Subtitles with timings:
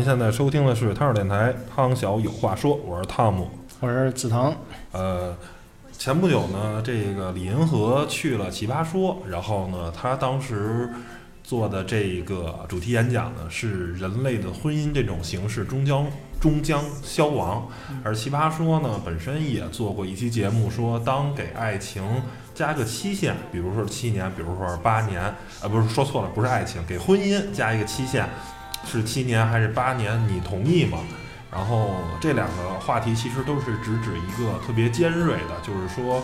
[0.00, 3.50] 您现在收听的是汤小电台，汤小有话说，我是汤姆。
[3.80, 4.56] 我是子腾，
[4.92, 5.36] 呃，
[5.92, 10.88] 前不久呢，这个李银河去了奇葩说，然后呢，他当时
[11.44, 16.06] 做的这个主题演讲呢，是人类的婚姻这种形式终将
[16.40, 17.68] 终将消亡。
[18.02, 22.02] 而奇葩说呢，本身也做过一期节目，说当给爱情
[22.54, 28.26] 加个期限，比如说七年，比如说八年，啊，不是说错了，不是爱情，给婚姻加一个期限，
[28.84, 30.20] 是七年还是八年？
[30.28, 30.98] 你同意吗？
[31.52, 36.22] 然后这两个话题其实都是直指一个特别尖锐的，就是说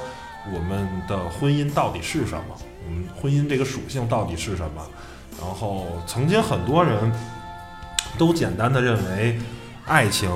[0.53, 2.57] 我们的婚姻到底是什么？
[2.87, 4.83] 我们婚姻这个属性到底是什么？
[5.41, 7.13] 然后曾经很多人
[8.17, 9.39] 都简单的认为
[9.85, 10.31] 爱情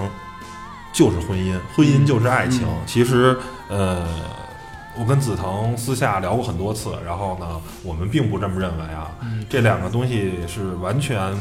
[0.92, 2.66] 就是婚姻，婚姻就是爱情。
[2.84, 4.04] 其实，呃，
[4.98, 9.10] 我跟紫藤私下聊过很多次，然后呢，我们并不这么认为啊，
[9.48, 11.32] 这两个东西是完全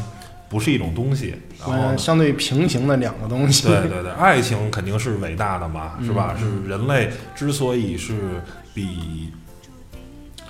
[0.50, 1.34] 不是一种东西。
[1.58, 3.66] 然后相对平行的两个东西。
[3.66, 6.36] 对对对，爱情肯定是伟大的嘛，是吧？
[6.38, 8.42] 是人类之所以是
[8.74, 9.32] 比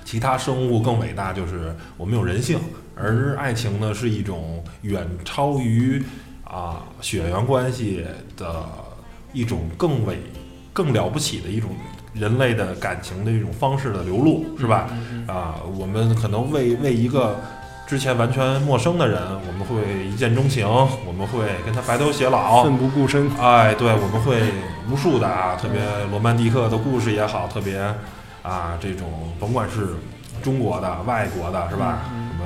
[0.03, 2.59] 其他生物更伟大，就是我们有人性，
[2.95, 6.03] 而爱情呢是一种远超于
[6.43, 8.03] 啊血缘关系
[8.35, 8.65] 的
[9.31, 10.17] 一种更伟、
[10.73, 11.69] 更了不起的一种
[12.13, 14.89] 人类的感情的一种方式的流露，是吧？
[15.27, 17.39] 啊，我们可能为为一个
[17.91, 23.29] 之前完全陌生的人，我们会一见钟情，我们会跟他白头偕老，奋不顾身。
[23.37, 24.41] 哎，对，我们会
[24.89, 27.77] 无数的啊，特别罗曼蒂克的故事也好，特别
[28.43, 29.89] 啊这种甭管是
[30.41, 31.97] 中国的、外国的，是吧？
[32.07, 32.45] 什么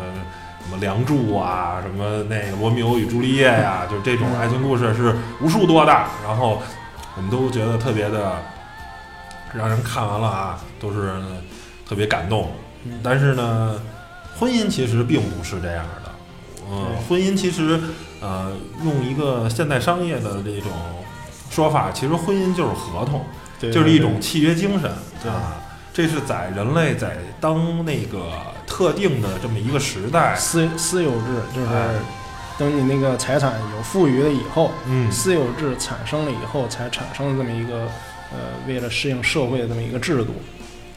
[0.63, 5.91] 什么《梁祝》啊，什么那个《罗密欧与朱丽叶》呀，就这种爱情故事是无数多的。
[6.25, 6.59] 然后
[7.15, 8.31] 我们都觉得特别的
[9.53, 11.13] 让人看完了啊，都是
[11.87, 12.49] 特别感动。
[13.03, 13.79] 但是呢，
[14.37, 16.11] 婚姻其实并不是这样的。
[16.69, 17.79] 嗯，婚姻其实，
[18.21, 18.51] 呃，
[18.83, 20.71] 用一个现代商业的这种
[21.49, 23.23] 说法，其实婚姻就是合同，
[23.59, 24.89] 对就是一种契约精神
[25.31, 25.61] 啊。
[25.93, 28.31] 这是在人类在当那个
[28.67, 31.87] 特定的这么一个时代，私私有制就是哎
[32.57, 37.87] 等你那个财产有富余了以后，嗯，私有制产生了以后才产生了这么一个
[38.31, 40.33] 呃，为了适应社会的这么一个制度。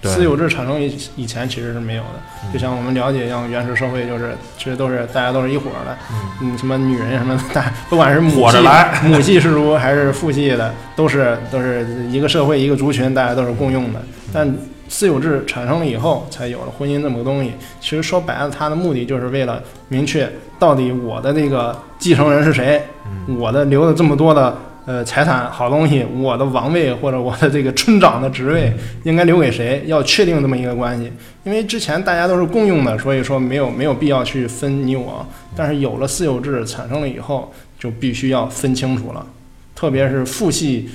[0.00, 0.10] 对。
[0.10, 2.52] 私有制产生以以前其实是没有的，嗯。
[2.52, 6.52] 就像我们了解，一样原始社会就是其实都是大家都是一伙儿的，嗯。
[6.52, 9.00] 嗯，什么女人什么的，大 不管是母系来。
[9.04, 14.00] 母系氏族还是父系的，都是都是一个社会一个族群，大家都是共用的。
[14.32, 14.52] 但
[14.88, 17.52] 私有制产生了以后，才有了婚姻这么个东西。
[17.80, 23.38] 其实说白了，它的目的就是为了明确到底我的那个继承人是谁，嗯。
[23.38, 24.56] 我的留了这么多的
[24.88, 28.72] 呃财产好东西，我的王位或者我的这个村长的职位
[29.04, 31.12] 应该留给谁，要确定这么一个关系。
[31.44, 35.26] 因为之前大家都是共用的，所以说没有没有必要去分你我。
[35.54, 39.26] 但是有了私有制产生了以后，就必须要分清楚了，
[39.74, 40.88] 特别是父系，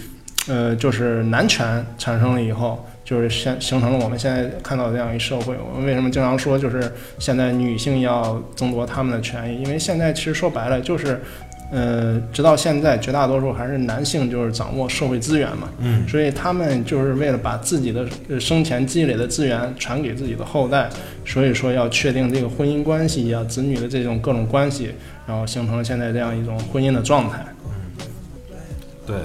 [0.47, 2.83] 呃，就是男权产生了以后。
[3.05, 5.53] 就是现形成了我们现在看到的这样一社会。
[5.69, 6.81] 我们为什么经常说，就是
[7.19, 9.61] 现在女性要争夺他们的权益？
[9.61, 11.21] 因为现在其实说白了就是，
[11.75, 20.87] 呃，直到现在绝大多数还是男性就是掌握社会资源嘛，嗯所以他们就是为了把自己的呃生前积累的资源传给自己的后代，
[21.25, 24.91] 所以说要确定这个婚姻关系呀、子女的这种各种关系，
[25.25, 27.43] 然后形成了现在这样一种婚姻的状态。
[27.65, 28.05] 嗯
[29.07, 29.15] 对，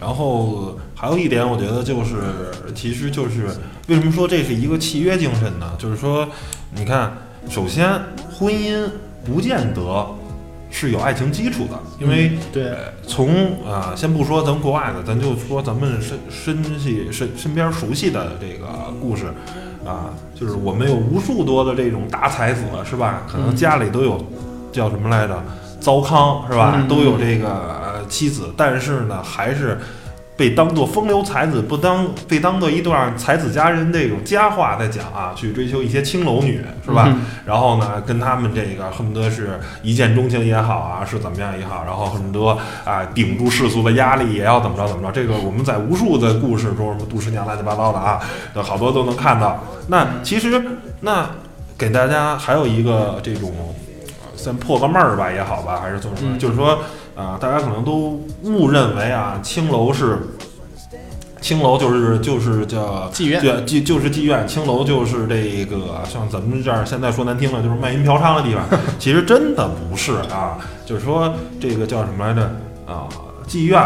[0.00, 2.16] 然后还有一点，我觉得就是，
[2.74, 3.46] 其实就是
[3.86, 5.72] 为什么说这是一个契约精神呢？
[5.78, 6.28] 就是说，
[6.74, 7.12] 你看，
[7.48, 7.88] 首先
[8.30, 8.84] 婚姻
[9.24, 9.80] 不见得
[10.72, 12.76] 是有爱情基础的，因为对，呃
[13.06, 18.66] 从啊、先不说咱们国外的，咱就说咱们身身系身身边熟悉的这个
[19.00, 19.26] 故事
[19.86, 23.22] 啊，就是我们有无数多的这种大才子，是吧？
[23.30, 24.26] 可能家里都有
[24.72, 25.40] 叫什么来着，
[25.78, 26.72] 糟糠是吧？
[26.74, 29.78] 嗯都有这个、呃妻子，但是呢，还是。
[30.42, 37.04] 被当做风流才子，不当被当做一段才子佳人这种佳话在讲啊，去追求一些青楼女，是吧？
[37.06, 45.12] 嗯然后呢，跟他们这个恨不得是一见钟情也好啊，是怎么样也好，然后恨不得啊顶住世俗的压力，也要怎么着怎么着。
[45.12, 48.20] 这个我们在无数的故事中，什么杜十娘乱七八糟的啊，
[48.64, 49.62] 好多都能看到。
[49.86, 50.60] 那其实
[51.02, 51.30] 那
[51.78, 53.52] 给大家还有一个这种，
[54.24, 56.80] 呃先破个闷儿吧也好吧，还是怎么说，嗯就是说
[57.14, 60.18] 啊、大家可能都误认为啊，青楼是。
[61.40, 68.64] 青楼就是就是叫妓院对，就就是妓院，青楼就是这个像咱们这儿现在说难听了，就是卖淫嫖娼的地方。
[68.96, 70.56] 其实真的不是啊，
[70.86, 72.42] 就是说这个叫什么来着
[72.86, 73.08] 啊？
[73.48, 73.82] 妓院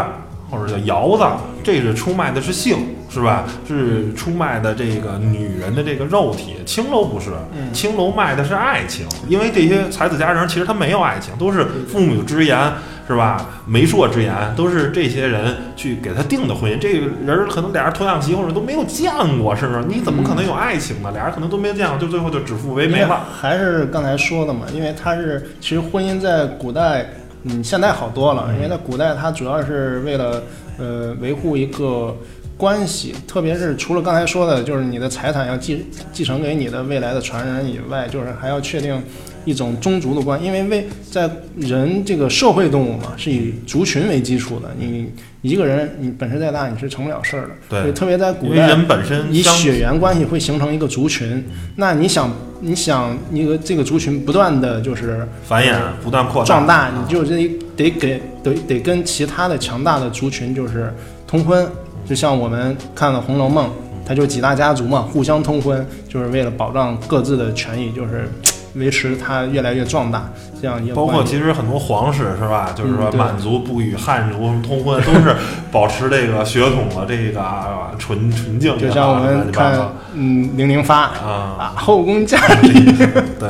[0.51, 1.23] 或者叫窑子，
[1.63, 2.77] 这是出卖的是性，
[3.09, 3.45] 是吧？
[3.67, 6.57] 是出卖的这个女人的这个肉体。
[6.63, 12.71] 青楼不是，嗯青楼卖的是爱情，因为这些才子佳人其实他没有爱情，都是父母之言。
[13.07, 13.45] 是吧？
[13.65, 16.77] 媒妁之言都是这些人去给他定的婚姻。
[16.77, 19.11] 这个人儿可能俩人童养媳或者都没有见
[19.41, 19.83] 过，是不是？
[19.87, 21.09] 你怎么可能有爱情呢？
[21.13, 23.25] 俩人可能都没有见过，就最后就指腹为媒了。
[23.33, 27.05] 还是刚才说的嘛，因为他是其实婚姻在古代，
[27.43, 30.43] 嗯，现在好多了，因为在古代它主要是为了
[30.77, 32.13] 呃维护一个
[32.57, 39.01] 关系，特别是除了刚才说的，就是你的财产要继继承给你的未来的传人以外，就是还要确定
[39.47, 45.09] 一种宗族的观，因为为在人这个社会动物嘛，是以族群为基础的，你
[45.41, 47.49] 一个人你本事再大，你是成不了事儿的。
[47.69, 47.93] 对。
[47.93, 51.41] 特别在古代，人本身以血缘关系会形成一个族群，
[51.77, 52.29] 那你想，
[52.59, 55.73] 你想一个这个族群不断的就是繁衍
[56.03, 56.45] 不断扩大。
[56.45, 57.47] 壮大，啊你就得
[57.77, 60.93] 得给得得跟其他的强大的族群就是
[61.25, 61.65] 通婚，
[62.05, 63.67] 就像我们看了《红楼梦》，
[64.05, 68.29] 它就几大家族嘛，互相通婚，就是为了保障各自的权益，就是
[68.77, 70.29] 维持它越来越壮大
[70.61, 72.71] 这样一个包括其实很多皇室是吧？
[72.75, 75.35] 就是说满族不与汉族通婚，都是
[75.71, 78.77] 保持这个血统的这个啊纯纯净。
[78.77, 79.77] 就像我们看
[80.13, 82.95] 嗯零零发啊，啊后宫佳丽
[83.39, 83.49] 对，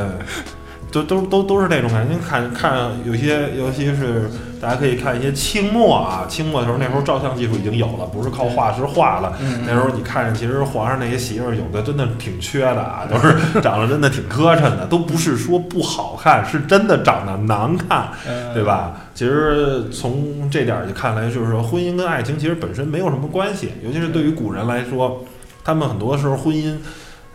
[0.91, 2.13] 都都都都是这种感觉。
[2.13, 4.29] 您看看有些，尤其是
[4.61, 9.35] 大家可以看一些清末啊，清末的时候，那时候照相技术已经有了，不是靠画师画了。
[9.39, 18.09] 嗯那时候你看，其实皇上那些媳妇儿有的真的挺缺的啊， 都是长得真的挺磕碜的，都不是说不好看，是真的长得难看。
[18.27, 18.93] 呃对吧？
[19.13, 25.23] 其实从这点儿就看来，就是说婚姻跟爱情其实本身没有什么关系，尤其是对于古人来说，
[25.63, 26.75] 他们很多时候婚姻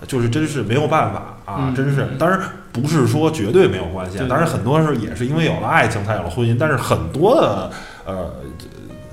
[0.06, 2.06] 就是真是没有办法啊，嗯真是。
[2.18, 2.40] 当然
[2.72, 7.70] 不是说绝对没有关系，当然很多时候也是因为有了爱情才有了婚姻，但是很多的
[8.04, 8.30] 呃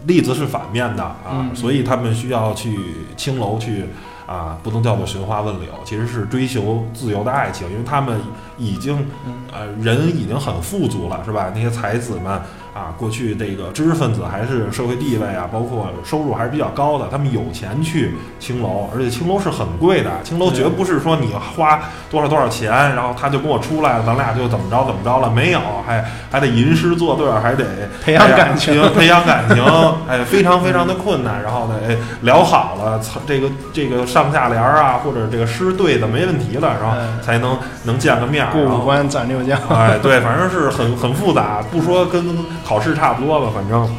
[0.06, 2.77] 例子是反面的啊，嗯所以他们需要去
[3.15, 3.86] 青楼去。
[4.30, 8.21] 啊，不能叫做寻花问柳，其实是追求自由的爱情，因为他们
[8.59, 8.95] 已经
[9.25, 11.51] 嗯呃，人已经很富足了，是吧？
[11.51, 12.39] 那些才子们
[12.80, 27.66] 啊，过去这个知识分子还是社会地位啊，包括收入还是比较高的，他们有钱去青楼，而且青楼是很贵的，青楼绝不是说你花多少多少钱，然后他就跟我出来了，咱俩就怎么着怎么着了，没有，还还得吟诗作对，还得
[28.02, 29.64] 培养感情哎培养感情，
[30.08, 31.42] 哎，非常非常的困难。
[31.44, 38.52] 然后呢，哎，聊好了，这个这个上下联儿啊，或者这个诗对的没问题了，然后嗯才能能见个面儿。
[38.52, 39.59] 过五关斩六将。
[39.69, 42.24] 哎，对，反正是很很复杂，不说跟
[42.69, 43.90] 考试差不多吧，反正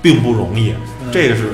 [0.00, 0.72] 并不容易。
[1.02, 1.50] 嗯这个是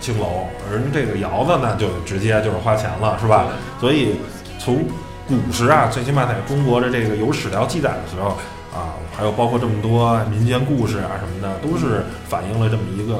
[0.00, 3.46] 青楼，而这个窑子呢，就直接就是花钱了，是吧？
[3.78, 4.16] 所以
[4.58, 4.84] 从
[5.28, 8.30] 古时啊，最起码在中国的这个有史料记载的时候
[8.76, 13.18] 啊，还有包括这么多民间故事啊什么的，都是反映了这么一个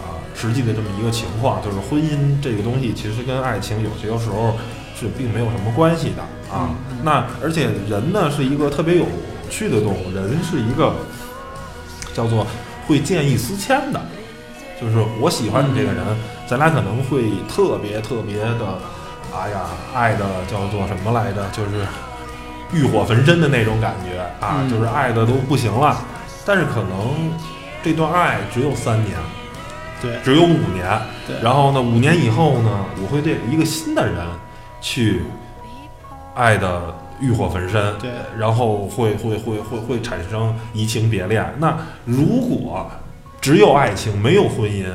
[0.00, 4.56] 啊实际的这么一个情况，就是婚姻这个东西其实跟爱情有些时候
[4.98, 6.70] 是并没有什么关系的啊。
[7.02, 9.04] 那而且人呢是一个特别有
[9.50, 10.94] 趣的动物，人是一个
[12.18, 12.44] 叫做
[12.88, 14.00] 会见异思迁的，
[14.80, 16.04] 就是我喜欢你这个人，
[16.48, 18.78] 咱俩可能会特别特别的，
[19.32, 19.60] 哎呀，
[19.94, 21.48] 爱的叫做什么来着？
[21.52, 21.86] 就是
[22.72, 25.96] 欲火焚身的那种感觉啊，嗯就是爱的都不行了。
[26.44, 27.30] 但是可能
[27.84, 29.16] 这段爱只有三年，
[30.02, 31.00] 对只有五年。
[31.24, 34.26] 对，然后呢，五年以后呢，我会对一个新的人
[34.80, 35.22] 去
[36.34, 41.54] 爱的欲火焚身，对然后会会会会会产生移情别恋。
[41.58, 42.90] 那如果
[43.40, 44.86] 只有爱情没有婚姻，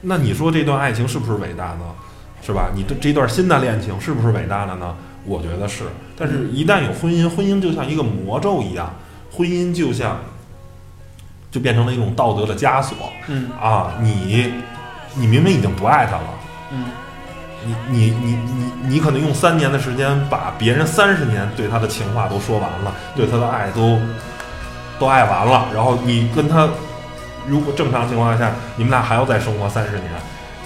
[0.00, 1.84] 那你说这段爱情是不是伟大呢？
[2.40, 2.70] 是吧？
[2.74, 4.96] 你的这段新的恋情是不是伟大的呢？
[5.26, 5.84] 我觉得是。
[6.16, 8.94] 但是，一旦有婚姻，婚姻就像一个魔咒一样，
[9.30, 10.18] 婚姻就像
[11.50, 12.96] 就变成了一种道德的枷锁
[13.26, 13.94] 嗯啊！
[14.00, 14.52] 你
[15.14, 16.24] 你明明已经不爱他了，
[16.72, 16.84] 嗯
[17.64, 23.98] 你你你你你可能用三年的时间把别人三十年对他的情话都说完了，对他的爱都
[24.98, 26.68] 都爱完了，然后你跟他
[27.46, 30.04] 如果正常情况下，你们俩还要再生活三十年，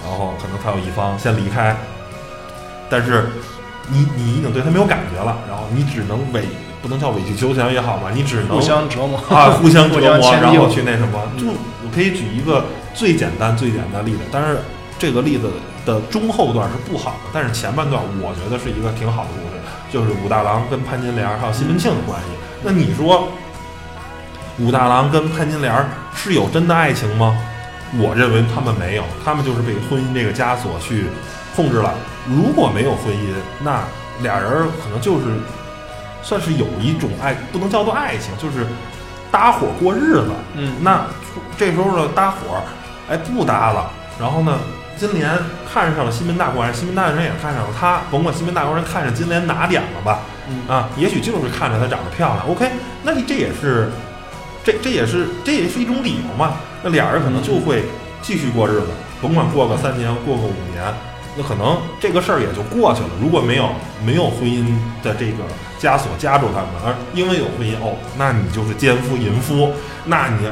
[0.04, 1.74] 然后可能他有一方先离开，
[2.90, 3.30] 但是
[3.88, 6.44] 你你已经对他没有感觉了，然后你只能委
[6.82, 11.20] 不能叫委曲求全也好吧，你只能互相折磨啊，互相折 磨，然后去那什么。
[11.38, 14.58] 就我可以举一个最简单、最简单的例子，但是
[14.98, 15.50] 这个例子
[15.84, 19.60] 的中后段是不好的，但是前半段我觉得是一个挺好的故事，
[19.90, 22.26] 就是武大郎跟潘金莲还有西门庆的关系。
[22.62, 23.28] 那你说，
[24.58, 25.74] 武大郎跟潘金莲
[26.14, 27.36] 是有真的爱情吗？
[27.98, 31.06] 我认为他们没有，他们就是被婚姻这个枷锁去
[31.54, 31.92] 控制了。
[32.26, 33.82] 如果没有婚姻，那
[34.20, 34.50] 俩人
[34.82, 35.26] 可能就是
[36.22, 38.64] 算是有一种爱，不能叫做爱情，就是
[39.30, 40.30] 搭伙过日子。
[40.54, 41.04] 嗯那
[41.58, 42.62] 这时候呢，搭伙儿，
[43.10, 43.90] 哎，不搭了。
[44.18, 44.58] 然后呢，
[45.02, 45.36] 金莲
[45.68, 48.02] 看上了西门大官人，西门大官人也看上了他。
[48.08, 52.48] 甭管西门大官人看上金莲哪点了吧，嗯啊，也许就是看着她长得漂亮。
[52.48, 52.70] OK，
[53.02, 53.90] 那你这也是，
[54.62, 56.54] 这这也是这也是一种理由嘛。
[56.84, 57.82] 那俩人可能就会
[58.22, 58.86] 继续过日子，
[59.20, 60.84] 甭管过个三年，过个五年，
[61.36, 63.08] 那可能这个事儿也就过去了。
[63.20, 63.70] 如果没有
[64.06, 64.64] 没有婚姻
[65.02, 65.42] 的这个
[65.80, 69.72] 枷锁夹住他们，而因为有婚姻哦，那你就是奸夫淫夫，
[70.04, 70.46] 那你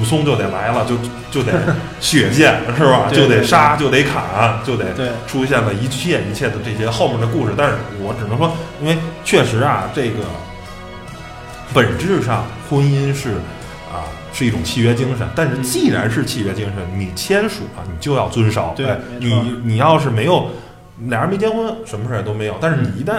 [0.00, 0.96] 武松就得来了，就
[1.30, 1.52] 就得
[2.00, 3.08] 血溅是吧？
[3.12, 4.86] 就得杀，就得砍，就得
[5.26, 7.54] 出现了一切一切的这些后面的故事。
[7.56, 8.50] 但是我只能说，
[8.80, 10.18] 因为确实啊，这个
[11.72, 13.32] 本质上婚姻是
[13.92, 18.72] 啊是一种契约精神，但是既然是契约精神，你签署了，你就要遵守。
[18.76, 18.86] 对
[19.20, 20.48] 你你要是没有
[21.08, 23.14] 俩人没结婚，什么事儿都没有，但是你一旦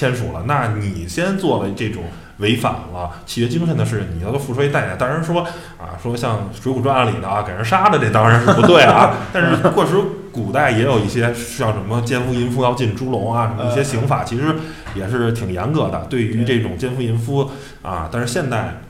[0.00, 2.04] 签署了，那你先做了这种
[2.38, 4.96] 违反了契约精神的事，你要付出一代价。
[4.96, 5.42] 当然说
[5.76, 9.14] 啊，说像《水浒传》里的啊，给人杀的，这当然是不对啊。
[9.30, 9.92] 但是过时
[10.32, 14.54] 古代也有一些像什么奸夫淫妇要进猪笼啊，什么一些刑法，其实
[14.94, 16.06] 也是挺严格的。
[16.08, 17.50] 对于这种奸夫淫妇
[17.82, 18.80] 啊，但是现代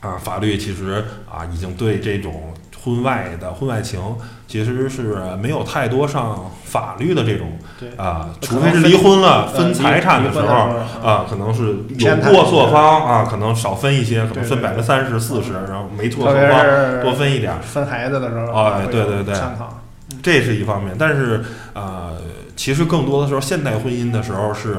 [0.00, 4.00] 啊法律其实啊已经对这种婚外的婚外情
[4.48, 7.58] 其实是没有太多上法律的这种
[7.96, 10.46] 啊，除非是离婚了呃分财产的时候
[11.02, 16.34] 啊，可能是有过错方啊，可能少分一些，可能分百分之三十、四十，然后没错方
[17.02, 19.34] 多分一点儿，分孩子的时候，哎对对对，
[20.22, 20.96] 这是一方面。
[20.98, 21.44] 但是
[21.74, 22.16] 呃，
[22.56, 24.78] 其实更多的时候，现代婚姻的时候是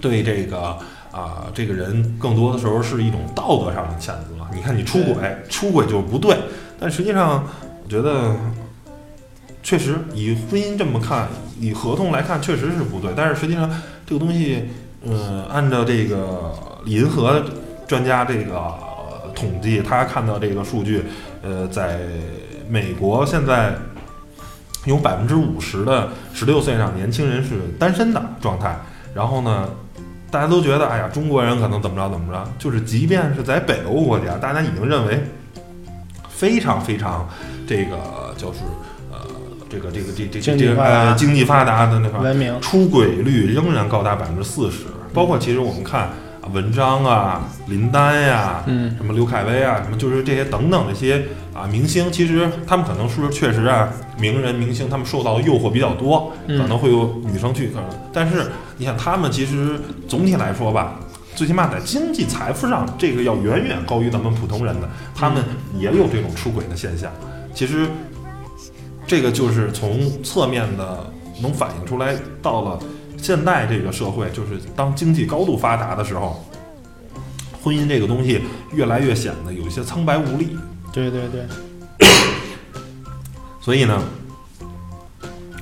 [0.00, 0.76] 对这个
[1.10, 4.36] 啊、这个人更多的时候是一种道德上的谴责。
[4.54, 5.14] 你看你出轨，
[5.50, 6.34] 出轨就是不对，
[6.78, 7.44] 但实际上
[7.84, 8.34] 我觉得。
[9.62, 11.26] 确实，以婚姻这么看，
[11.58, 13.12] 以合同来看，确实是不对。
[13.16, 13.68] 但是实际上，
[14.06, 14.62] 这个东西，
[15.04, 16.54] 呃，按照这个
[16.84, 17.42] 银河
[17.84, 18.72] 专家这个、
[19.34, 21.02] 统计，他看到这个数据，
[21.42, 21.98] 呃，在
[22.68, 23.74] 美国现在
[24.84, 28.78] 有百分之五十的十六岁以上年轻人是单身的状态。
[29.12, 29.68] 然后呢，
[30.30, 35.24] 大家都觉得，哎呀，中国人可能怎么着怎么着，就是即便是在北欧国家，大家已经认为
[36.36, 37.26] 非常非常
[37.66, 38.60] 这个就是
[39.10, 39.18] 呃
[39.70, 46.02] 这个这个这这这这个经济发达呃经济发达的那块儿文明，出轨率仍然高达百分之四十，包括其实我们看
[46.42, 51.24] 啊文章啊、林丹呀、嗯，什么刘恺威啊，什么就是这些等等这些
[51.54, 53.88] 啊明星，其实他们可能是确实啊，
[54.18, 56.60] 名人明星他们受到的诱惑比较多，嗯。
[56.60, 60.96] 可能会有女生去，可能，但是你想他们其实总体来说吧。
[61.36, 65.44] 最起码在经济财富上，这个要远远高于咱们普通人的，他们
[65.78, 67.12] 也有这种出轨的现象。
[67.54, 67.86] 其实，
[69.06, 71.12] 这个就是从侧面的
[71.42, 72.80] 能反映出来，到了
[73.18, 76.42] 现代这个社会，就是当经济高度发达的时候，
[77.62, 78.40] 婚姻这个东西
[78.72, 80.56] 越来越显得有一些苍白无力。
[80.90, 81.44] 对对对，
[83.60, 84.02] 所以呢，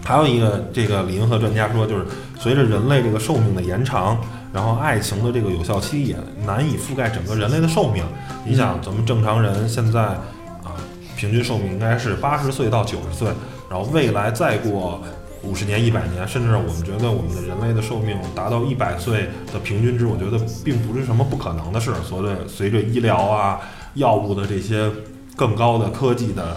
[0.04, 2.06] 还有一个这个李银河专家说，就是
[2.38, 4.16] 随着人类这个寿命的延长，
[4.54, 8.04] 然后爱情的这个有效期也难以覆盖整个人类的寿命。
[8.46, 10.78] 你想，咱们正常人现在啊，
[11.16, 13.28] 平均寿命应该是八十岁到九十岁，
[13.68, 15.02] 然后未来再过
[15.42, 21.92] 五十年、一百年，甚至我们觉得我们的人类的寿命达到一百岁的平均值，我觉得并不是什么不可能的事。
[22.04, 23.60] 所谓随着医疗啊、
[23.94, 24.88] 药物的这些
[25.34, 26.56] 更高的科技的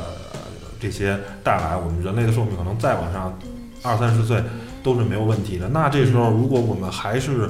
[0.79, 3.35] 这些带来，我们人类的寿命可能再往上
[3.81, 4.43] 二三十岁
[4.83, 5.67] 都是没有问题的。
[5.69, 7.49] 那这时候，如果我们还是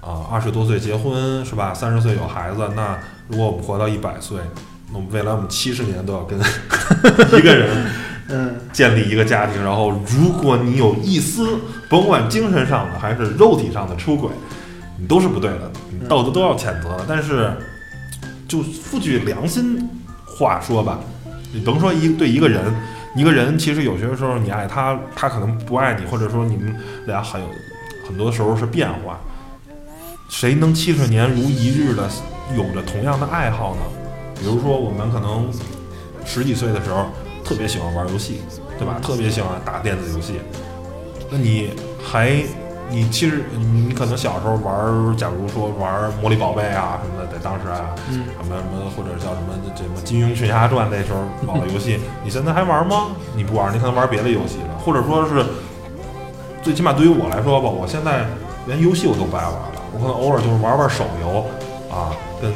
[0.00, 1.74] 啊二十多岁结婚是吧？
[1.74, 4.38] 三十岁有孩子，那如果我们活到一百岁，
[4.90, 7.86] 那我们未来我们七十年都要跟一个人
[8.30, 14.30] 嗯，建立一个家庭，然后如果你有一丝甭管精神上的还是肉体上的出轨，
[14.98, 17.04] 你都是不对的，你道德都要谴责的。
[17.08, 17.50] 但是，
[18.46, 19.88] 就付句良心
[20.26, 21.00] 话说吧，
[21.52, 22.62] 你甭说一对一个人，
[23.16, 26.74] 一个人其实有些时候你爱他，他可能不爱你，或者说你们
[27.06, 27.46] 俩很有
[28.06, 29.18] 很多时候是变化。
[30.28, 32.08] 谁能七十年如一日的
[32.56, 33.80] 有着同样的爱好呢？
[34.38, 35.50] 比如说我们可能
[36.24, 37.06] 十几岁的时候
[37.42, 38.42] 特别喜欢玩游戏，
[38.78, 38.98] 对吧？
[39.02, 40.34] 特别喜欢打电子游戏。
[41.30, 42.42] 那你还
[42.90, 53.08] 你其实你可能小时候玩，假如说玩魔力宝贝啊什么的，在当时啊，嗯什么什么或者叫什么这什么金庸群侠传那时候 老的游戏，你现在还玩吗？
[53.34, 55.44] 你不玩，你可能玩别的游戏了，或者说是
[56.62, 58.26] 最起码对于我来说吧，我现在
[58.66, 61.44] 连游戏我都不爱玩了，我可能偶尔就是玩玩手游
[61.90, 62.52] 啊，跟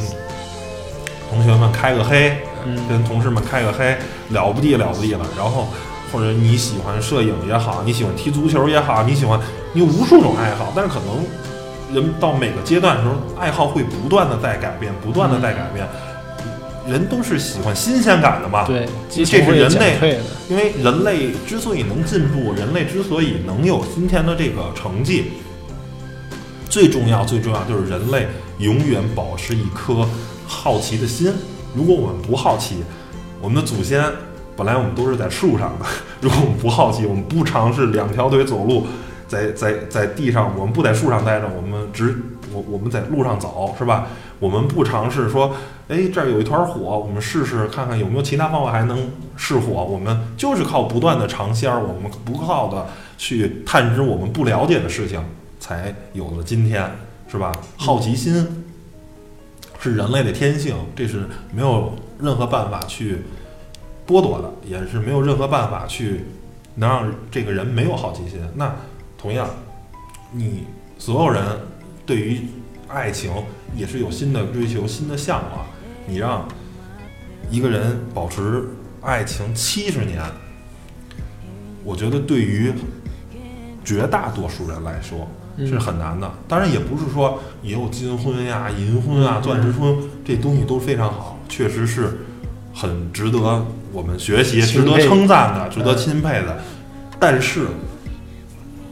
[1.30, 2.36] 同学们开个黑，
[2.66, 3.96] 嗯跟同事们开个黑，
[4.30, 5.26] 了不地了不地了。
[5.36, 5.68] 然后
[6.12, 9.40] 或者你喜欢摄影也好，你喜欢踢足球也好，你喜欢
[9.72, 11.24] 你有无数种爱好，但是可能
[11.94, 15.86] 人到每个阶段的时候，爱好会不断的在改变，不断的在改变。
[16.84, 20.20] 人都是喜欢新鲜感的嘛，对，这是人类。
[20.48, 25.32] 因为人类之所以能进步，人类之所以能有今天的这个成绩，
[26.72, 28.26] 最重要最重要就是人类
[28.56, 30.08] 永远保持一颗
[30.46, 31.30] 好奇的心。
[31.74, 32.76] 如果我们不好奇，
[33.42, 34.02] 我们的祖先
[34.56, 35.84] 本来我们都是在树上的，
[36.22, 38.86] 如果我们不好奇，我们不尝试两条腿走路，
[39.28, 42.16] 在在在地上，我们不在树上待着，我们只
[42.50, 44.06] 我我们在路上走，是吧？
[44.40, 45.54] 我们不尝试说，
[45.88, 49.84] 哎，这儿有一团火，我们试试看看有没有其他方法还能试火。
[49.84, 52.86] 我们就是靠不断的尝鲜儿，我们不靠的
[53.18, 55.22] 去探知我们不了解的事情，
[55.72, 56.90] 才有了今天，
[57.30, 57.50] 是吧？
[57.78, 58.46] 好奇心
[59.80, 63.22] 是人类的天性，这是没有任何办法去
[64.06, 66.26] 剥夺的，也是没有任何办法去
[66.74, 68.38] 能让这个人没有好奇心。
[68.54, 68.74] 那
[69.16, 69.48] 同样，
[70.30, 70.64] 你
[70.98, 71.42] 所有人
[72.04, 72.42] 对于
[72.88, 73.32] 爱情
[73.74, 75.64] 也是有新的追求、新的向往。
[76.06, 76.46] 你让
[77.50, 78.68] 一个人保持
[79.00, 80.22] 爱情七十年，
[81.82, 82.72] 我觉得对于
[83.82, 86.30] 绝大多数人来说嗯是很难的。
[86.48, 92.20] 当然，也不是说以后金婚呀、银婚啊、钻石婚这东西都非常好，确实是
[92.74, 96.58] 很值得我们学习、值得称赞的、值得嗯钦佩的。
[97.18, 97.66] 但是，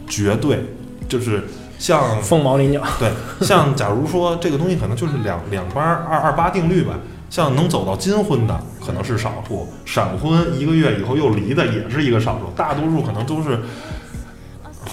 [0.08, 0.64] 绝对
[1.08, 1.44] 就是
[1.78, 2.82] 像凤毛麟角。
[2.98, 3.10] 对，
[3.46, 6.94] 像假如说这个东西可能就是两两八二二八定律吧，
[7.28, 13.58] 像能走到金婚的可能是少数，闪婚一个月以后又离的也是一个少数，大多数可能都是，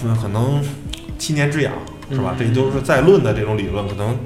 [0.03, 0.63] 嗯，可能
[1.17, 1.73] 七年之痒
[2.09, 2.35] 是吧？
[2.39, 4.17] 嗯这都是在论的这种理论，可能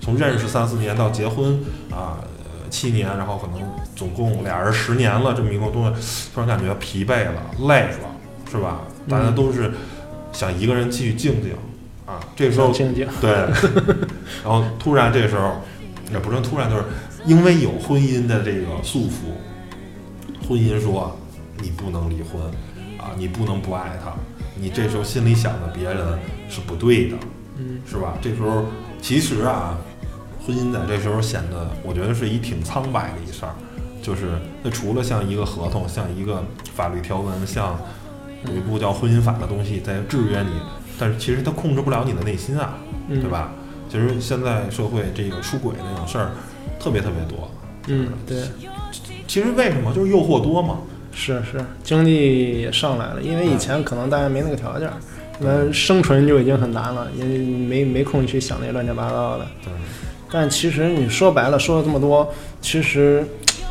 [0.00, 1.54] 从认识三四年到结婚
[1.90, 2.18] 啊。
[2.20, 2.26] 呃
[2.68, 3.60] 七年，然后可能
[3.94, 8.10] 总共俩人十年了，这么一个东西，突然感觉疲惫了、累了，
[8.50, 8.80] 是吧？
[9.08, 9.70] 大家嗯都是
[10.32, 11.52] 想一个人继续静静
[12.04, 12.18] 啊。
[12.34, 13.30] 这时候静静，对，
[14.42, 15.62] 然后突然这时候，
[16.12, 16.82] 也不是突然，就是
[17.24, 21.16] 因为有婚姻的这个束缚，婚姻说
[21.62, 22.42] 你不能离婚
[22.98, 24.12] 啊，你不能不爱他，
[24.60, 27.16] 你这时候心里想的别人是不对的，
[27.58, 28.14] 嗯，是吧？
[28.20, 28.64] 这时候
[29.00, 29.78] 其实啊，
[30.44, 33.54] 婚姻在这时候显得，我觉得是一挺苍白的一事儿，
[34.02, 37.78] 就是那除了像一个合同，像一个法律条文，像
[38.46, 40.50] 有一部叫婚姻法的东西在制约你，
[40.98, 42.74] 但是其实它控制不了你的内心啊。
[43.08, 43.30] 嗯对？
[43.30, 43.52] 吧？
[43.88, 46.32] 其实现在社会这个出轨那种事儿
[46.80, 47.48] 特别特别多。
[47.86, 48.42] 嗯，对，
[49.28, 50.78] 其实为什么就是诱惑多嘛？
[51.18, 54.94] 是是，经济也上来了，因为以前可能大家没那个条件儿，
[55.40, 59.46] 那生存就已经很难了，也没没空去想那些乱七八糟的。
[59.64, 59.72] 对，
[60.30, 63.24] 但其实你说白了，说了这么多，其实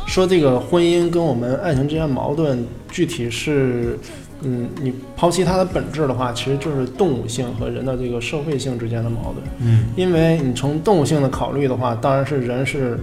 [0.06, 3.96] 说这个婚姻跟我们爱情之间矛盾，具体是，
[4.42, 9.46] 嗯，你抛弃它的本质的话，其实就是动物性和人的这个社会性之间的矛盾。
[9.60, 12.98] 嗯，因为你从动物性的考虑的话，当然是人是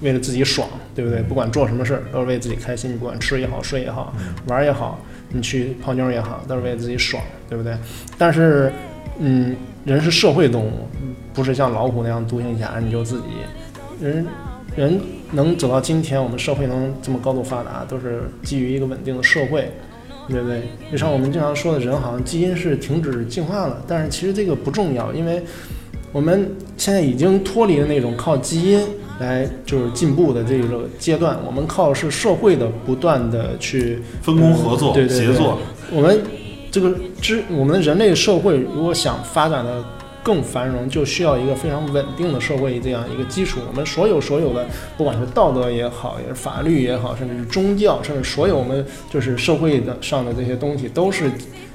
[0.00, 1.20] 为了自己爽，对不对？
[1.22, 4.14] 不管做什么事儿都是为自己开心，你不管吃也好，睡也好，
[4.46, 4.98] 玩儿也好，
[5.30, 7.76] 你去泡妞也好，都是为了自己爽，对不对？
[8.16, 8.72] 但是，
[9.18, 10.88] 嗯，人是社会动物，
[11.32, 13.26] 不是像老虎那样独行侠，你就自己。
[14.00, 14.26] 人
[14.76, 19.70] 人能走到今天，我们社会能这么高度发达，都是基于一个稳定的社会，
[20.28, 20.62] 对不对？
[20.90, 25.42] 就像我们经常说的，人好像基因是停止进化了，但是其实这个不重要，因为
[26.12, 28.80] 我们现在已经脱离了那种靠基因
[29.20, 35.58] 来就是进步的这个阶段，我们靠的是社会的不断的去分工合作、对对对协作。
[35.92, 36.20] 我们
[36.70, 39.84] 这个之我们人类社会如果想发展的
[40.22, 43.60] 更繁荣，就需要一个非常稳定的社会这样一个基础。
[43.68, 51.30] 我们所有所有的，不管是道德也好，也是法律也好，甚至是宗教，甚至所有我们就是社会的上的这些东西，都是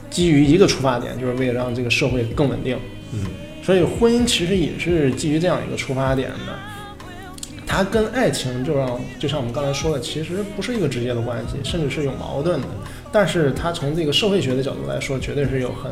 [0.09, 2.75] 基于一个出发点，就是为了让这个社会更稳定。
[3.13, 3.19] 嗯，
[3.63, 6.68] 所以婚姻其实也是基于这样一个出发点的。
[7.69, 12.67] 它跟爱情就让就像我们刚才说的，其实不是一个直接的关系，甚至是有矛盾的。
[13.11, 15.91] 但是它从这个社会学的角度来说，绝对是有很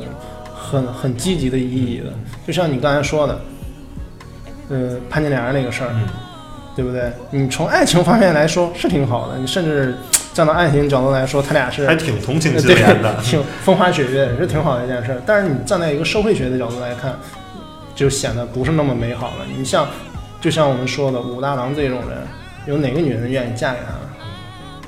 [0.54, 2.06] 很很积极的意义的。
[2.48, 3.40] 就像你刚才说的，
[4.70, 6.04] 呃，潘金莲那个事儿，嗯
[6.76, 7.12] 对不对？
[7.32, 9.96] 你从爱情方面来说是挺好的，你甚至
[10.32, 15.22] 站到爱情角度来说，他俩是还挺同情呃对心莲的，挺风花雪月，是挺好的一件事儿。
[15.26, 17.18] 但是你站在一个社会学的角度来看，
[17.96, 19.46] 就显得不是那么美好了。
[19.58, 19.88] 你像，
[20.40, 22.20] 就像我们说的武大郎这种人，
[22.68, 23.94] 有哪个女人愿意嫁给他？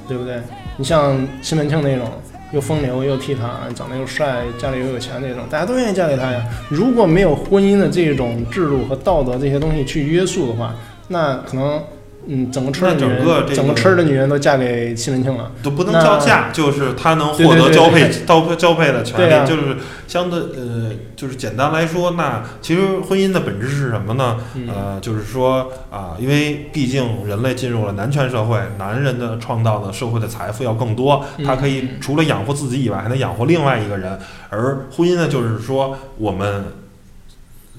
[0.08, 0.42] 对不对？
[0.78, 2.10] 你像西门庆那种
[2.52, 6.44] 又风流又倜傥，长得又帅，家里又有钱那种，大家都愿意嫁给他呀。
[6.70, 10.74] 如果没有婚姻的这种制度和道德这些东西去约束的话，
[11.08, 11.82] 那可能。
[12.28, 15.52] 嗯，整个村儿的女人，那整个这个整个村的女人都嫁给西门庆了。
[15.64, 19.78] 都不能叫嫁，就是她能获得交配交交配的权利，就是
[20.08, 24.38] 相对呃，就是简单来说，那其实婚姻的本质是什么呢？
[24.56, 34.20] 嗯呃，就是说啊，因为毕竟人类进入了男权社会，男人的创造的社会的财富要更多，嗯他可以除了养活自己以外，还能养活另外一个人。
[34.50, 36.66] 而婚姻呢，就是说我们，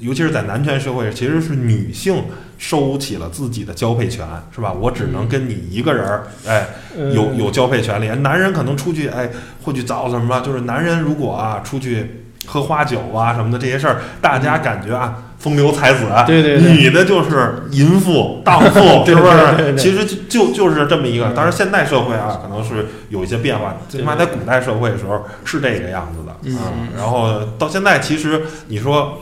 [0.00, 2.24] 尤其是在男权社会，其实是女性
[2.58, 4.72] 收起了自己的交配权，是吧？
[4.72, 8.08] 我只能跟你一个人儿，哎，呃有有交配权利。
[8.20, 9.30] 男人可能出去，哎，
[9.62, 10.40] 会去找什么？
[10.40, 19.74] 就是男人如果啊出去喝花酒啊什么的这些事儿，大家感觉啊风流才子，对对对女的就是淫妇、荡妇， 是不是？
[19.76, 21.26] 其实就就就是这么一个。
[21.28, 26.72] 嗯当然，现代社会啊可能是有一些变化，最起码在古代社会的时候是这个样子的嗯啊。
[26.96, 29.18] 然后到现在，其实你说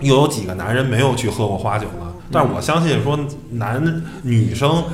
[0.00, 2.12] 又有几个男人没有去喝过花酒呢？
[2.32, 3.18] 但是我相信说
[3.50, 4.84] 男女生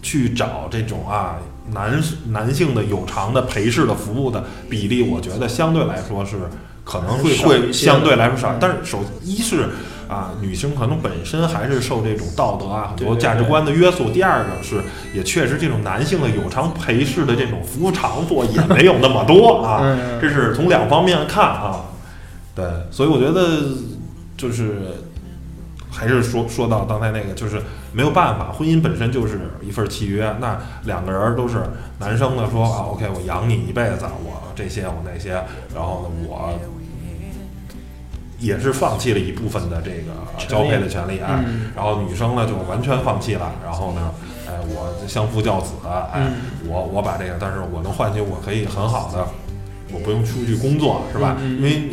[0.00, 1.36] 去找这种啊
[1.72, 6.36] 男男性的有偿的陪侍的服务的比例，我觉得相对来说是
[6.84, 8.56] 可能会会相对来说少嗯。
[8.60, 9.70] 但是首一是
[10.08, 14.08] 啊，女生可能本身还是受这种道德啊很多价值观的约束。
[14.10, 14.80] 第二个是
[15.12, 19.80] 也确实这种男性的有偿陪侍的这种服务场所也没有那么多啊。
[19.82, 21.80] 嗯，这是从两方面看啊，
[22.54, 23.60] 对，所以我觉得
[24.38, 24.94] 就是
[25.90, 27.60] 还是说说到刚才那个，就是
[27.92, 31.58] 没有办法，婚姻本身就是一份契约，那两个人都是
[31.98, 35.32] 男生呢说啊，OK，我养你一辈子，我这些我那些，
[35.74, 36.58] 然后呢我。
[38.40, 44.14] 也是放弃了一部分的这个交配的权利啊，嗯然后女生呢就完全放弃了，然后呢，
[44.46, 49.26] 哎，我相夫教子，哎，嗯我我把这个，但是我能换取我可以很好的，
[49.92, 51.36] 我不用出去工作，是吧？
[51.40, 51.90] 因为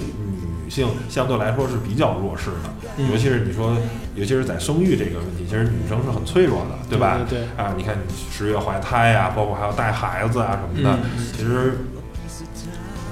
[0.65, 3.11] 女性相对来说是比较弱势的，嗯。
[3.11, 3.77] 尤其是你说，
[4.15, 7.19] 尤其是在生育这个问题，其实女生是很脆弱的，对吧？
[7.29, 7.47] 对对。
[7.55, 8.01] 啊，你看你
[8.31, 11.27] 十月怀胎呀、包括还要带孩子啊什么的，嗯。
[11.37, 11.77] 其实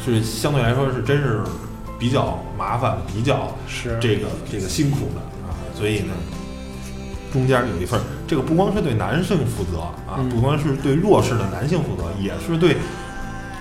[0.04, 1.42] 是相对来说是真是
[2.00, 4.00] 比较麻烦，比较是。
[4.02, 6.14] 这个这个辛苦的啊，所以呢，
[7.32, 10.28] 中间有一份儿，这个不光是对男性负责啊，嗯。
[10.28, 12.78] 不光是对弱势的男性负责，也是对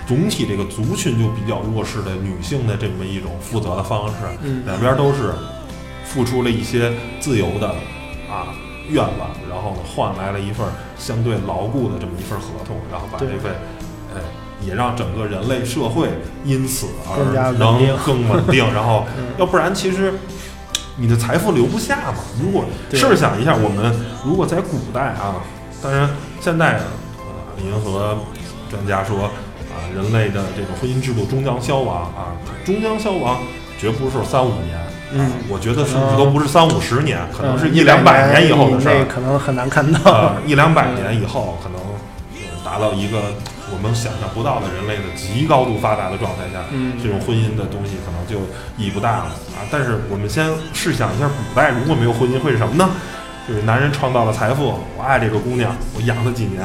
[0.07, 4.15] 总体这个族群就比较弱势的女性的这么一种负责的方式。
[4.43, 5.33] 嗯两边都是
[6.05, 7.69] 付出了一些自由的
[8.29, 8.53] 啊
[8.89, 10.65] 愿望，然后呢换来了一份
[10.97, 13.51] 相对牢固的这么一份合同，然后把这份，
[14.13, 14.21] 哎，
[14.61, 16.09] 也让整个人类社会
[16.43, 20.13] 因此而能更稳定，然后 嗯要不然其实。
[20.95, 22.19] 你的财富留不下嘛？
[22.39, 23.91] 如果对试想一下，我们
[24.23, 25.41] 如果在古代啊，
[25.81, 26.07] 当然
[26.39, 26.79] 现在
[27.57, 28.15] 银河
[28.69, 29.27] 专家说
[29.73, 33.41] 啊，人类的这个婚姻制度终将消亡啊，终将消亡，
[33.79, 34.77] 绝不是三五年，
[35.11, 39.05] 嗯，我觉得甚至嗯都不是三五十年，可能是嗯一两百年以后的事儿。
[39.05, 39.99] 可能很难看到。
[40.05, 41.77] 呃，一两百年以后，可能
[42.35, 43.19] 呃达到一个
[43.71, 48.45] 我们想象不到的人类的极高度发达的状态下，嗯这种婚姻的东西可能就
[48.77, 49.65] 意义不大了啊。
[49.71, 52.89] 但是我们先试想一下，古代如果没有婚姻会是什么呢？
[53.45, 56.63] 就是男人创造了财富，我爱这个姑娘，我养她几年，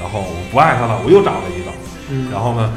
[0.00, 1.70] 然后我不爱她了，我又找了一个，
[2.10, 2.72] 嗯，然后呢，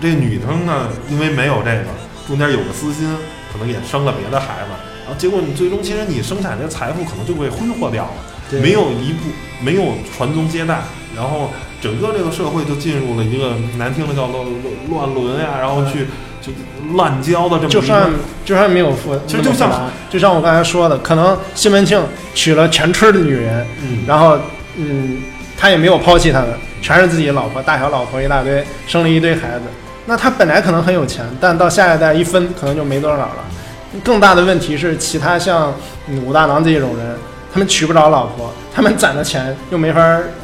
[0.00, 1.84] 这女生呢，因为没有这个，
[2.26, 3.08] 中间有个私心，
[3.52, 4.70] 可能也生了别的孩子，
[5.04, 8.12] 然后结果你最终其实你生产的财富可能就被挥霍掉了，
[8.50, 8.60] 对。
[8.60, 10.80] 没有一步没有传宗接代，
[11.16, 14.44] 然后整个这个社会就进入了一个难听的叫做
[14.90, 16.06] 乱伦呀，然后去
[16.40, 16.52] 就
[16.96, 18.10] 滥交的这么一个就算
[18.44, 22.00] 就算没有富，其实就像就像我刚才说的，可能西门庆
[22.34, 24.04] 娶了全村的女人，嗯。
[24.06, 24.38] 然后
[24.76, 25.18] 嗯，
[25.56, 26.50] 他也没有抛弃他们，
[26.86, 29.62] 全是自己老婆，大小老婆一大堆，生了一堆孩子。
[30.04, 33.44] 那他本来可能很有钱，但到下一代一分，可能就没多少了。
[34.04, 35.74] 更大的问题是，其他像
[36.06, 37.16] 嗯武大郎这种人，
[37.52, 40.00] 他们娶不着老婆，他们攒的钱又没法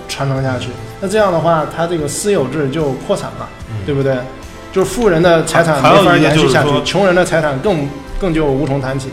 [0.08, 0.70] 传承下去。
[1.00, 4.16] 那这样的话，他这个私有制就破产了，嗯对不对？
[4.72, 7.88] 就是富人的财产没法延续下去，穷人的财产更
[8.20, 9.10] 更就无从谈起。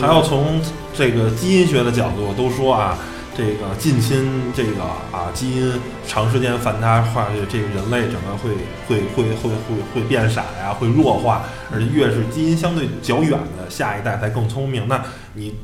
[0.00, 0.58] 还要从
[0.94, 2.96] 这个基因学的角度都说啊，
[3.36, 5.72] 这个近亲这个啊基因
[6.06, 8.50] 长时间繁杂化，这个人类整个会
[8.86, 14.86] 会会会会会变傻呀，会弱化，而且越是基因相对较远的下一代才更聪明。
[14.88, 15.02] 那
[15.34, 15.54] 你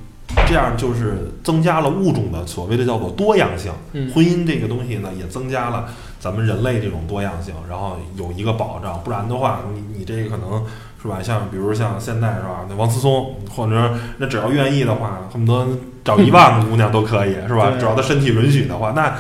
[0.49, 3.73] 这样就是增加了物种的所谓的叫做多样性。
[3.93, 9.01] 嗯婚姻这个东西呢，也增加了咱们人类这种多样性，然后有一个保障。
[9.05, 10.65] 不然的话，你你这个可能
[11.01, 11.23] 是吧？
[11.23, 12.67] 像比如像现在是吧？
[12.69, 15.67] 那王思聪，或者那只要愿意的话，恨不得
[16.05, 17.73] 找一万个姑娘都可以，是吧？
[17.79, 19.15] 只要他身体允许的话，那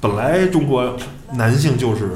[0.00, 0.96] 本来中国
[1.32, 2.10] 男性就是。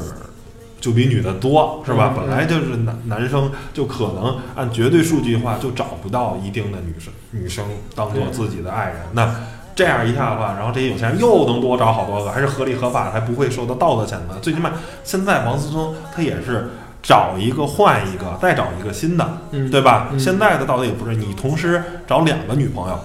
[0.84, 2.12] 就比女的多是吧？
[2.14, 8.96] 嗯本来就是男男生就可能按绝对数据的话，就找不到一定的女生女生当做自己的爱人。
[9.12, 9.34] 那
[9.74, 14.38] 这样一下的话，然后这些有钱人又能多找好多个，还是合理合法，还不会受到道德谴责。
[14.40, 16.70] 最起码现在王思聪他也是
[17.02, 20.08] 找一个换一个，再找一个新的，嗯对吧？
[20.12, 22.98] 嗯现在的道德也不是你同时找两个女朋友，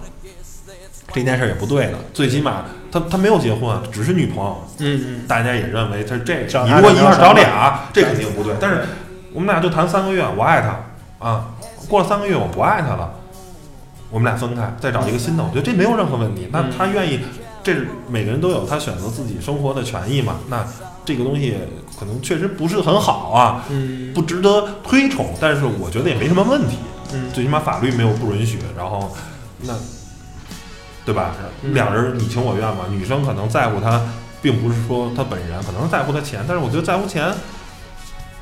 [1.11, 1.93] 这件事也不对的。
[2.13, 6.45] 最起码他他没有结婚，只是女朋友，嗯嗯，大家也认为他这。
[6.65, 8.53] 你如果一下找俩，这肯定不对。
[8.59, 8.81] 但是
[9.33, 11.45] 我们俩就谈三个月，我爱他啊，
[11.87, 13.11] 过了三个月我不爱他了，
[14.09, 16.47] 我们俩分开，再找一个新的，我觉得这没有任何问题。
[16.51, 17.19] 那嗯他愿意，
[17.63, 20.39] 这是每个人都有他选择自己生活的权益嘛。
[20.47, 20.65] 那
[21.05, 21.55] 这个东西
[21.99, 26.77] 可能确实不是很好啊，嗯不值得推崇，但是我觉得也没什么问题。
[27.13, 29.11] 嗯最起码法律没有不允许，然后
[29.61, 29.73] 那
[31.05, 31.35] 对吧？
[31.63, 32.85] 嗯两人你情我愿嘛。
[32.89, 34.01] 女生可能在乎他，
[34.41, 37.31] 并不是说他本人，可能是在乎他钱，但是我觉得在乎钱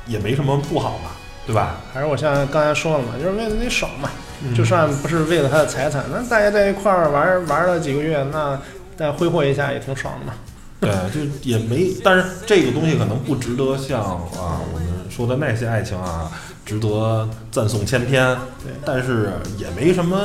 [0.06, 1.12] 也没什么不好吧，
[1.46, 1.76] 对吧？
[1.94, 8.58] 还是我像刚才说了嘛，就是为了那爽嘛，嗯就算不是为了他的财产，那大家在一块儿玩儿玩儿了几个月，那
[8.96, 10.32] 再挥霍一下也挺爽的嘛。
[10.80, 16.30] 对，就也没，但是这个东西可能不值得像啊我们说的那些爱情啊，
[16.64, 18.36] 值得赞颂千篇。
[18.62, 20.16] 对但是也没什么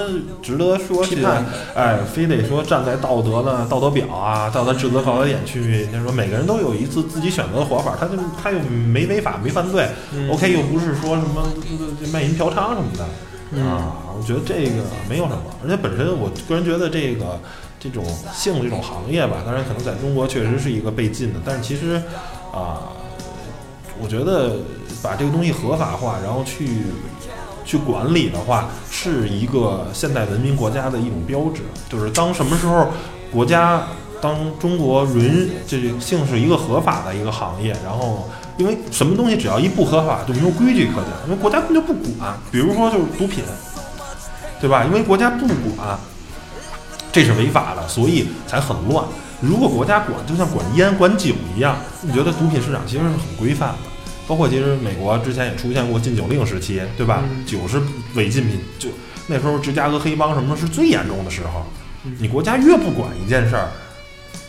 [0.43, 1.26] 值得说去
[1.73, 13.04] 哎，非得说站在道德的道德表啊、道德指责高德点去，就是说每个人都有一次自己选择的活法，他就他又没违法没犯罪、嗯 o k 又不是说什么这这卖淫嫖娼什么的、
[13.62, 17.39] 啊，我觉得这个没有什么，而且本身我个人觉得这个
[17.80, 22.02] 这种性这种行业吧，当然可能在中国确实是一个被禁的，但是其实
[22.52, 22.94] 啊、
[24.02, 24.58] 我觉得
[25.02, 26.68] 把这个东西合法化，然后去
[27.66, 31.62] 去管理的话，是一个现代文明国家的一种标志。
[31.89, 32.89] 就是当什么时候
[33.32, 33.88] 国家
[34.22, 42.38] 当中国允这性是一个合法的一个行业，然后因为什么东西只要一不合法就没有规矩可讲，因为国家根本就不管。
[42.52, 43.44] 比如说就是毒品，
[44.62, 44.84] 对吧？
[44.86, 45.98] 因为国家不管，
[47.12, 49.06] 这是违法的，所以才很乱。
[49.42, 53.78] 如果国家管，就像管烟、管酒一样，你觉得毒品市场其实是很规范的。
[54.28, 57.24] 包括其实美国之前也出现过禁酒令时期，对吧？
[57.30, 57.82] 嗯酒是
[58.16, 58.89] 违禁品，就
[59.28, 61.66] 那时候芝加哥黑帮什么是最严重的时候。
[62.06, 63.70] 嗯你国家越不管一件事儿，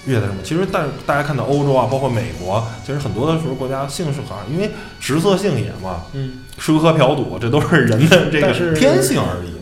[0.07, 0.37] 越那什么。
[0.43, 9.55] 其实，但大家看到欧洲啊，包括美国，其实很多的时候国家性是好像因为食色性也嘛，嗯，吃喝嫖赌，这都是人的这个天性而已。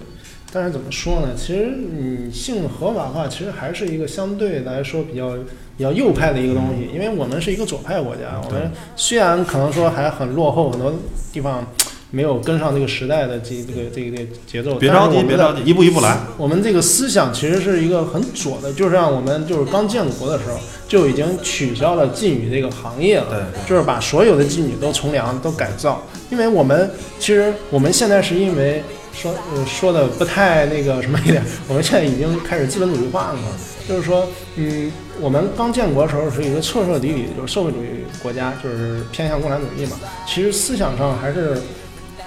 [0.55, 1.28] 但是怎么说呢？
[1.35, 5.31] 其实你性合法化，其实还是一个相对来说比较
[5.78, 10.92] 比较右派的一个东西，因为我们是一个左派国家，我们虽然可能说还很落后，很多
[11.33, 11.66] 地方
[12.12, 14.77] 没有跟上这个时代的这这个这个这个节奏。
[14.77, 16.16] 别着急，别着急，一步一步来。
[16.37, 23.27] 我们这个思想其实是一个很左的，就是让我们就是刚建国的时候就已经取消了妓女这个行业了。
[23.31, 28.83] 对，就是把所有的妓女都从良都改造，因为我们其实我们现在是因为
[29.14, 33.48] 说呃说的不太那个什么一点， 我们现在已经开始资本主义化了嘛，
[33.88, 39.96] 就是说嗯，我们刚建国的时候是一个彻彻底底就是社会主义国家，就是偏向共产主义嘛，
[40.27, 41.57] 其实思想上还是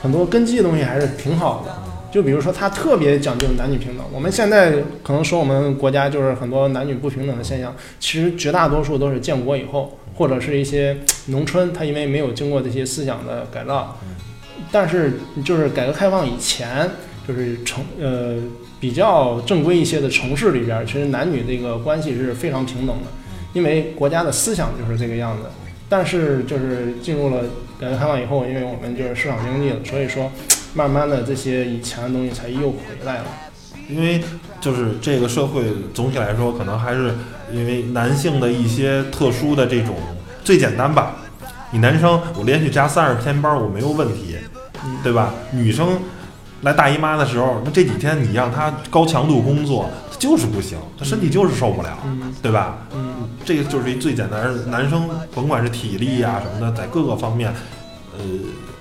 [0.06, 1.74] 很多根基的东西还是挺好的。
[2.12, 4.06] 就比如说，他特别讲究男女平等。
[4.14, 13.98] 我们现在可能说我们国家就是很多男女不平等的现象，其实绝大多数都是建国以后，或者是一些农村，它因为没有经过这些思想的改造。
[14.72, 15.14] 但是
[15.44, 16.88] 就是改革开放以前，
[17.28, 18.36] 就是城呃
[18.80, 23.08] 比较正规一些的城市里边，其实男女这个关系是非常平等的，
[23.54, 25.50] 因为国家的思想就是这个样子。
[25.88, 27.44] 但是就是进入了
[27.80, 30.32] 改革开放以后，因为我们就是市场经济了，所以说
[30.74, 33.26] 慢慢的这些以前的东西才又回来了。
[33.88, 34.20] 因为
[34.60, 37.14] 就是这个社会总体来说，可能还是
[37.52, 39.96] 因为男性的一些特殊的这种
[40.44, 41.18] 最简单吧。
[41.72, 44.38] 你男生我连续加三十天班我没有问题，
[44.84, 45.34] 嗯对吧？
[45.52, 46.00] 女生
[46.62, 52.78] 来大姨妈的时候，那这几天你让她高强度工作，她就是不行，他身体就是受不了，嗯对吧？
[52.94, 57.54] 嗯这个就是一最简单，男生甭管是体力呀、什么的，在各个方面，
[58.18, 58.24] 呃，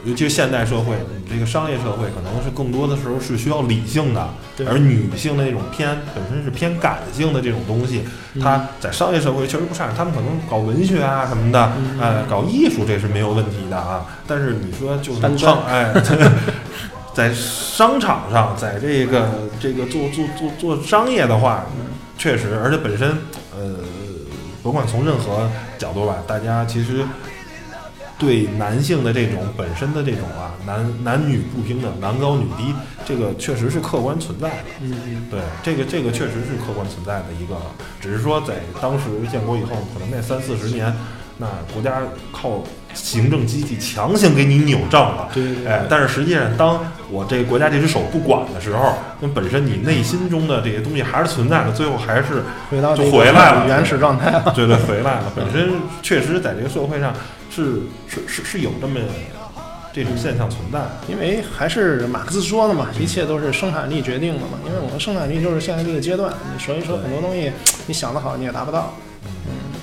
[0.05, 4.29] 尤其是现代社会，你这个商业社会可能是更多的时候是需要理性的，
[4.67, 14.07] 而女性的那种偏本身是偏感性的这种东西，嗯她在商业社会确实不擅长，他们可能搞文学啊什么的，嗯呃，搞艺术这是没有问题的啊。
[14.27, 15.93] 但是你说就是单商，哎，
[17.15, 21.65] 在商场上，在这个这个做做做做商业的话，
[22.19, 23.11] 确实，而且本身
[23.57, 23.77] 呃，
[24.63, 25.49] 甭管从任何
[25.79, 27.05] 角度吧，大家其实
[28.19, 32.75] 对男性的这种本身的这种啊男男女不平等、男高女低，
[33.05, 34.57] 这个确实是客观存在的。
[34.81, 37.57] 嗯嗯对，这个这个确实是客观存在的一个，
[38.01, 40.95] 只是说在当时建国以后，可能那三四十年，
[41.39, 42.63] 那国家靠
[42.95, 45.29] 行政机器强行给你扭正了。
[45.35, 46.81] 对对对哎，但是实际上，当
[47.11, 54.53] 我这个国家这只手不管的时候，那本身你内心中的这些东西还是存在的，最后还是就回到这个回来了原始状态了。
[54.55, 55.33] 对对回来了。
[55.35, 57.13] 本身确实在这个社会上
[57.51, 59.01] 是是是是有这么
[59.93, 60.91] 这种现象存在的。
[61.09, 64.59] 因为还是马克思说的嘛，一切都是生产力决定的嘛。
[64.67, 67.53] 因为我们生产力就是现在这个阶段，所以说很多东西
[67.87, 68.95] 你想得好你也达不到。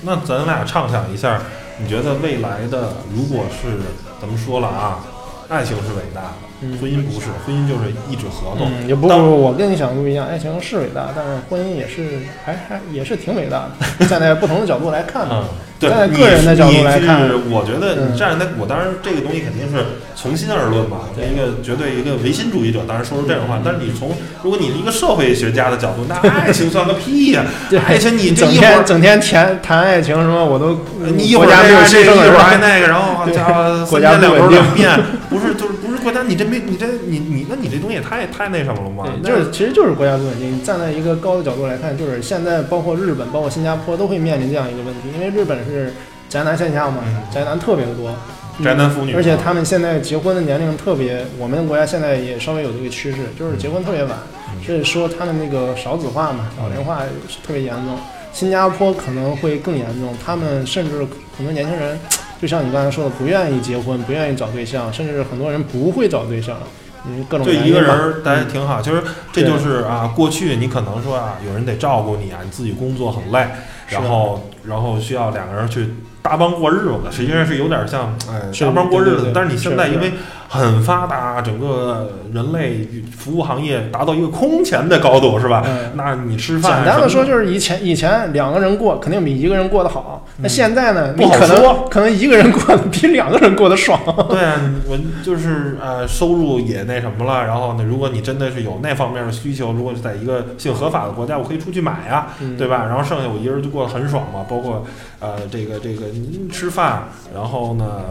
[0.04, 1.40] 那咱俩畅想一下，
[1.82, 3.78] 你觉得未来的如果是
[4.20, 5.04] 咱们说了啊，
[5.48, 8.70] 爱情是伟大的，嗯婚姻不是，婚姻就是一纸合同。
[8.70, 13.68] 嗯，也不当不，我跟你想的不一样，爱情是伟大，但是婚姻也是还还也是挺伟大
[13.98, 14.06] 的。
[14.06, 15.44] 站在不同的角度来看呢
[15.88, 24.10] 站在你个人的角度你来看是我觉得你嗯站在我当然这个东西肯定是从心而论嘛，对一个绝对一个唯心主义者当然说出这种话，嗯但是你从
[24.42, 30.80] 如果你是一个社会学家的角度，那 爱情算个屁呀、 对爱情你这整一会儿天整天谈谈爱情什么，我都
[31.16, 39.06] 你一会儿国家没有牺这个，一会儿牲是吧还那个，然后好家伙，国家三天两头两变，不是就是不是国家，你这没你这你你那你这东西也太太那什么了吗？
[39.24, 40.62] 就是其实就是国家不稳定。
[40.62, 45.92] 站在一个高的角度来看，就是现在包括日本、包括新加坡都会面临这样一个问题，因为日本是
[46.28, 48.10] 宅男现象嘛，嗯宅男特别的多，
[48.64, 54.18] 宅男腐女，而且他们现在结婚的年龄特别，我们国家现在也稍微有这个趋势，就是结婚特别晚，
[54.64, 57.02] 所以说他们那个少子化嘛，老龄化
[57.46, 57.96] 特别严重。
[58.32, 61.98] 新加坡可能会更严重，他们甚至很多年轻人，
[62.42, 66.58] 就像你刚才说的，不愿意结婚，不愿意找对象，甚至很多人不会找对象，
[67.08, 69.02] 因为各种对一个人儿待挺好，就是
[69.32, 73.46] 这就是啊，过去你可能说啊，有人得照顾你啊，你自己工作很累，
[73.86, 79.20] 然后然后需要两个人去搭帮过日子，实际上是有点像哎搭帮过日。
[79.20, 80.12] 子但是你现在因为
[80.52, 82.86] 很发达，整个人类
[83.16, 85.64] 服务行业达到一个空前的高度，是吧？
[85.66, 93.98] 嗯那你吃饭简单的说，就是以前以前两个人过肯定比一个人过得好，那嗯现在呢，不好你可能说可能一个人过得比两个人过得爽。
[94.28, 97.46] 对啊，我就是呃，收入也那什么了。
[97.46, 102.84] 然后呢，如果你真的是有那方面的需求，如果是在一个性合法的国家，我可以出去买呀、嗯对吧？
[102.90, 104.44] 然后剩下我一个人就过得很爽嘛。
[104.46, 104.84] 包括
[105.22, 108.02] 呃，这个这个您吃饭，然后呢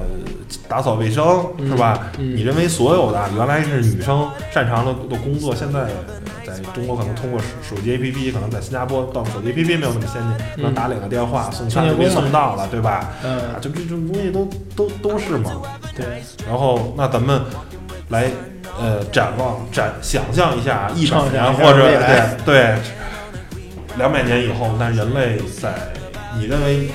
[0.67, 2.09] 打扫卫生，是吧？
[2.17, 5.87] 嗯你认为所有的原来是女生擅长的的工作，现在
[6.45, 12.91] 在中国可能通过手手机 APP，可能在新加坡到手机 APP 没有那么先进，可能打两个电话送餐就送到了，对吧？
[12.91, 15.51] 啊，嗯，就这种东西都都都是嘛。
[15.93, 16.05] 对，
[16.47, 17.41] 然后那咱们
[18.07, 18.29] 来
[18.79, 21.87] 呃展望展想象一下一百畅想一下年或者
[22.45, 22.75] 对对
[23.97, 25.73] 两百年以后，那人类在
[26.39, 26.89] 你认为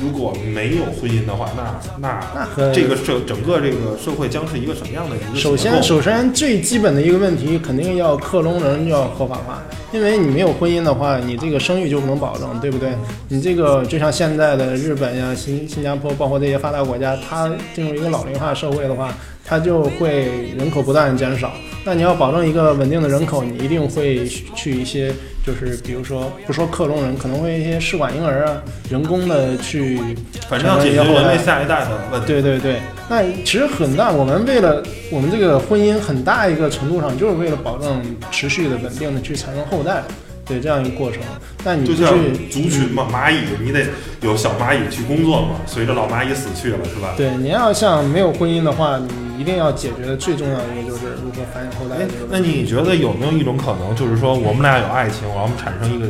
[0.00, 12.90] 如果没有婚姻的话，那那那和这个社整个这个社会将是一个什么样的一个首先，首先最基本的一个问题，肯定要克隆人要合法化，因为你没有婚姻的话，你这个生育就不能保证，对不对？
[13.28, 21.52] 你这个就像现在的日本呀、新新加坡，包括这些发达国家，它进入一个老龄化社会的话，它就会人口不断地减少。
[21.84, 25.12] 那你要保证一个稳定的人口，你一定会去一些，
[25.44, 30.00] 就是比如说不说克隆人，可能会一些试管婴儿啊，人工的去
[30.48, 32.26] 反正要解决人类下一代的问题。
[32.26, 32.80] 对对对，
[33.10, 40.02] 那其实很大，我们为了我们这个婚姻很大一个程度上，就是为了保证持续的稳定的去产生后代，
[40.46, 41.20] 对这样一个过程。
[41.62, 42.16] 那你就像
[42.50, 43.84] 族群嘛，蚂蚁你得
[44.22, 47.12] 有小蚂蚁去工作嘛，随着老蚂蚁死去了，是吧？
[47.14, 51.96] 对，你要像没有婚姻的话，你一定要解决的最重要的一个就是如何繁衍后代
[52.30, 52.38] 那。
[52.38, 56.06] 你觉得有没有一种可能，就是说我们俩有爱情，然后我们产生一个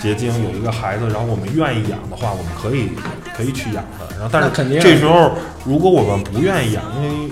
[0.00, 2.88] 结晶，有一个孩子，然后我们愿意养的话，我们可以
[3.36, 4.06] 可以去养的。
[4.18, 5.32] 然后，但是肯定啊这时候
[5.64, 7.30] 如果我们不愿意养，因为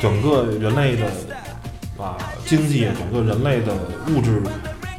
[0.00, 1.06] 整个人类的
[2.02, 3.72] 啊经济，整个人类的
[4.08, 4.42] 物质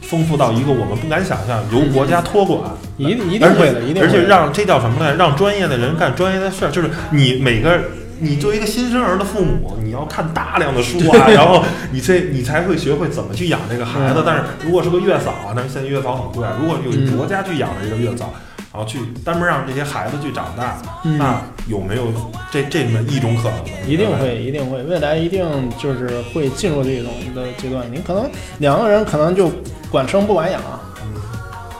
[0.01, 2.59] 丰富到一个我们不敢想象，由国家托管。
[2.97, 5.15] 一定一定会的，一定会的而且让这叫什么呢？
[5.15, 7.81] 让专业的人干专业的事儿，就是你每个。
[8.19, 14.15] 你作为一个新生儿的父母，你要看大量的书啊， 然后你这你才会学会怎么去养这个孩子。
[14.19, 16.57] 嗯但是如果是个月嫂啊，但是现在月嫂很贵啊。
[16.59, 18.33] 如果有嗯国家去养的一个月嫂，
[18.71, 22.07] 然后去单门让这些孩子去长大，嗯那有没有
[22.51, 23.71] 这这么一种可能呢？
[23.87, 25.45] 一定会，一定会，未来一定
[25.77, 27.85] 就是会进入这种的阶段。
[27.91, 29.51] 你可能两个人可能就
[29.91, 31.21] 管生不管养啊，嗯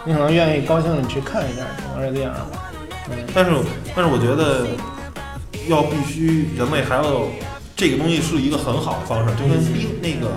[0.06, 1.62] 你可能愿意高兴的去看一下，
[1.94, 2.48] 可能是这样的。
[3.10, 3.52] 嗯，但是
[3.96, 4.66] 但是我觉得
[5.68, 7.24] 要必须人类还要
[7.76, 9.58] 这个东西是一个很好的方式，就跟
[10.02, 10.32] 那个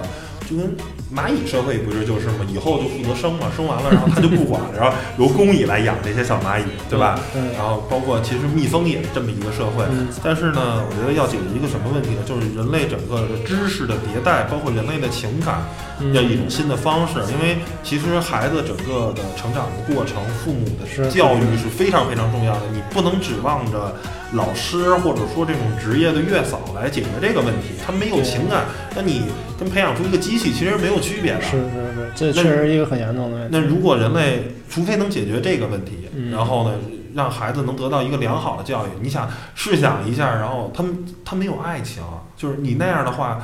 [0.48, 0.76] 就跟
[1.14, 2.44] 蚂蚁社会不是就是吗？
[2.52, 7.18] 以后就负责生嘛，生完了然后他就不管了， 然后由工蚁来养这些小蚂蚁，对吧？
[7.36, 12.22] 嗯然后包括其实蜜蜂也是这么一个社会，嗯但是呢，我觉得要解决一个什么问题呢？
[12.26, 15.62] 就是人类整个的知识的迭代，包括人类的情感，
[16.00, 17.20] 嗯要一种新的方式。
[17.32, 22.62] 因为其实孩子整个的成长的过程，父母的教育是非常非常重要的。
[22.72, 23.94] 你不能指望着
[24.32, 28.64] 老师或者说这种职业的月嫂来解决这个问题，他没有情感，
[28.94, 29.22] 那你
[29.58, 31.40] 跟培养出一个机器其实没有区别的。
[31.40, 31.60] 是是
[31.94, 33.56] 是，这确实是一个很严重的问题。
[33.56, 36.74] 那如果人类除非能解决这个问题，嗯然后呢，
[37.14, 42.02] 让孩子能得到一个良好的教育，你想试想一下，然后他们他没有爱情，
[42.36, 43.40] 就是你那样的话，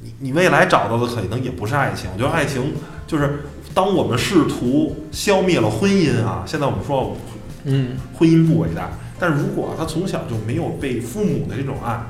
[0.00, 2.10] 你你未来找到的可能也不是爱情。
[2.14, 2.72] 我觉得爱情
[3.06, 7.16] 就是当我们试图消灭了婚姻啊，现在我们说
[7.64, 8.90] 嗯婚姻不伟大，
[9.22, 12.02] 但是如果他从小就没有被父母的这种爱，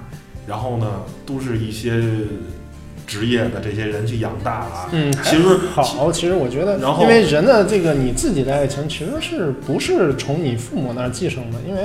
[0.46, 1.92] 然后呢，都是一些
[3.06, 5.42] 职业的这些人去养大了啊，嗯，其实
[5.74, 11.58] 好，其实我觉得，然后因为人的这个你自己的爱情其实是不是从你父母那儿继承的？
[11.68, 11.82] 因为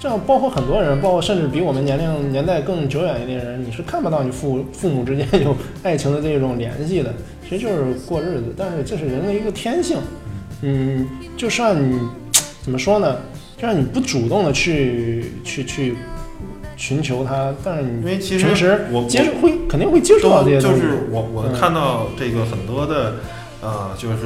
[0.00, 7.14] 这样包括很多人，包括甚至比我们年龄年代更久远一点的人，你是看不到你父父母之间有爱情的这种联系的，
[7.48, 8.52] 其实就是过日子。
[8.58, 9.98] 但是这是人的一个天性，
[10.62, 11.06] 嗯，
[11.36, 11.96] 就算你
[12.60, 13.16] 怎么说呢？
[13.64, 15.94] 就算你不主动的去去去
[16.76, 20.82] 寻求它，但是你因为其实平时我接触会肯定会接触到这些东西。
[20.82, 23.14] 就是我我嗯看到这个很多的，
[23.62, 24.18] 呃，就是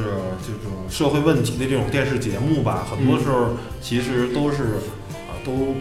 [0.45, 4.63] 这种社会问题的这种电视节目吧，很多时候其实都是
[5.13, 5.73] 啊、都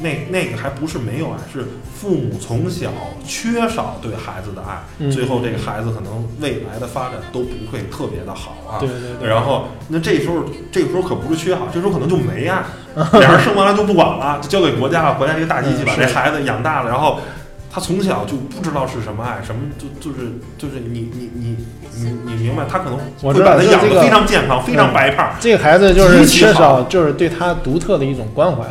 [0.00, 1.64] 那那个还不是没有爱，是
[1.94, 2.90] 父母从小
[3.24, 5.10] 缺少对孩子的爱，嗯。
[5.10, 8.78] 最后这个孩子可能未来的发展都不会特别的好啊。
[8.80, 12.64] 对对对，然后，那这时候，这个时候可不是缺好，这时候可能就没爱，
[13.20, 17.20] 俩人生完了就不管了，就交给国家了，国家这个大机器把这孩子养大了，然后
[17.70, 21.56] 他从小就不知道是什么爱，什么就就是就是你你你
[21.96, 28.64] 你你明白，他可能会把他养就这个得非常健康，非常白胖，这个孩子就是缺少，就是对他独特的一种关怀，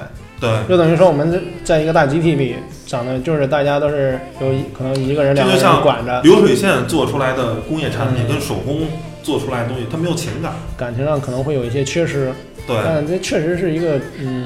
[0.44, 8.82] 对，就等于说我们在一个大集体里长的就是大家都是有一可能一个人两个人管着，流水线做出来的工业产品嗯跟手工
[9.24, 12.30] 做出来的东西，它没有情感，感情上可能会有一些缺失，
[12.68, 14.46] 对，但这确实是一个嗯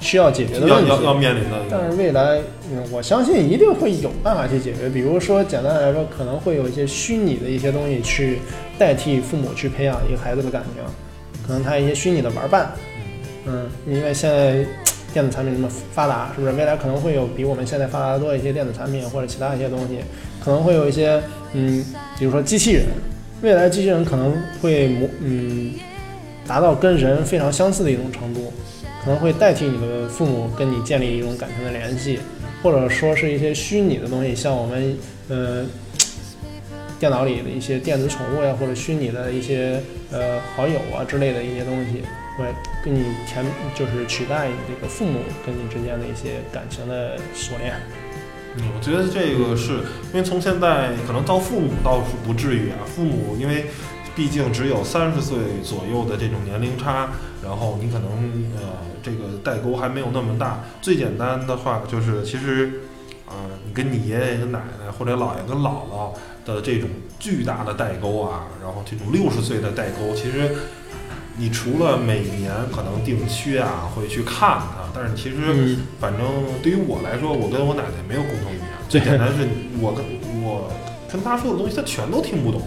[0.00, 0.90] 需要解决的要问题。
[0.90, 2.38] 要要面临的一但，是未来，
[2.70, 4.90] 嗯，我相信一定会有办法去解决。
[4.90, 8.38] 比如说，简单来说，可能会有一些虚拟的一些东西去
[8.78, 10.84] 代替父母去培养一个孩子的感情，
[11.46, 12.70] 可能他一些虚拟的玩伴，
[13.46, 14.64] 嗯，因为现在
[15.18, 16.52] 电子产品这么发达，是不是？
[16.52, 19.98] 未来可能会有比我们现在发达的多一些电子产品或者其他一些东西，
[20.38, 21.20] 可能会有一些，
[21.54, 21.84] 嗯，
[22.16, 22.84] 比如说机器人，
[23.42, 25.72] 未来机器人可能会模，嗯，
[26.46, 28.52] 达到跟人非常相似的一种程度。
[29.02, 32.20] 可能会代替你的父母跟你建立一种感情的联系，
[32.62, 34.96] 或者说是一些虚拟的东西，像我们
[35.28, 35.64] 呃
[37.00, 39.80] 电脑里的一些电子宠物呀，或者虚拟的一些
[40.12, 42.02] 呃好友啊之类的一些东西，
[42.38, 47.74] 会跟你填就是取代你这个父母跟你之间的一些感情的锁链。
[48.56, 49.80] 嗯，我觉得这个是
[50.12, 53.66] 因为从现在可能到父母倒是不至于啊，父母因为
[54.16, 57.10] 毕竟只有三十岁左右的这种年龄差，
[57.44, 60.64] 然后你可能呃这个代沟还没有那么大。
[60.80, 62.80] 最简单的话就是，其实
[63.26, 66.14] 啊、你跟你爷爷跟奶奶或者姥爷跟姥姥
[66.46, 70.50] 的这种巨大的代沟啊，然后这种六十岁的代沟，其实
[71.38, 75.36] 你除了每年可能定期啊会去看他，但是其实。
[75.46, 76.26] 嗯，反正
[76.62, 78.66] 对于我来说，我跟我奶奶没有共同语言。
[78.88, 79.46] 最简单是
[79.80, 80.04] 我跟
[80.42, 80.68] 我
[81.10, 82.60] 跟她说的东西，她全都听不懂。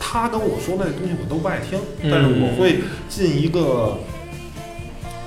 [0.00, 3.98] 她跟我说那东西我都不爱听，嗯但是我会尽一个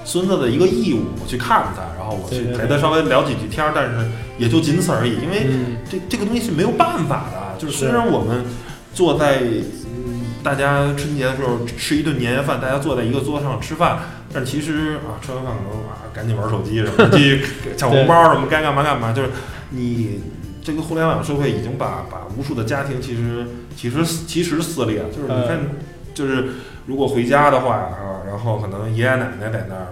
[0.04, 5.16] 孙子的一个义务，我去看他，然后我去陪他稍微聊几句天儿，但是也就仅此而已。
[5.22, 8.44] 因为嗯这这个东西是没有办法的，就是虽然我们
[8.94, 9.87] 坐在嗯
[10.44, 14.00] 大家春节的时候吃一顿年夜饭，大家坐在一个桌子上吃饭，
[14.34, 19.12] 但其实啊吃完饭可能啊赶紧玩手机什么的，继续 抢红包什么，该干嘛干嘛。
[19.12, 19.30] 就是
[19.72, 20.22] 你
[20.64, 25.60] 这个互联网社会已经把把无数的家庭其实其实其实撕裂，就是你看，
[26.14, 26.46] 就是
[26.86, 29.88] 如果回家的话啊，然后可能爷爷奶奶在那儿。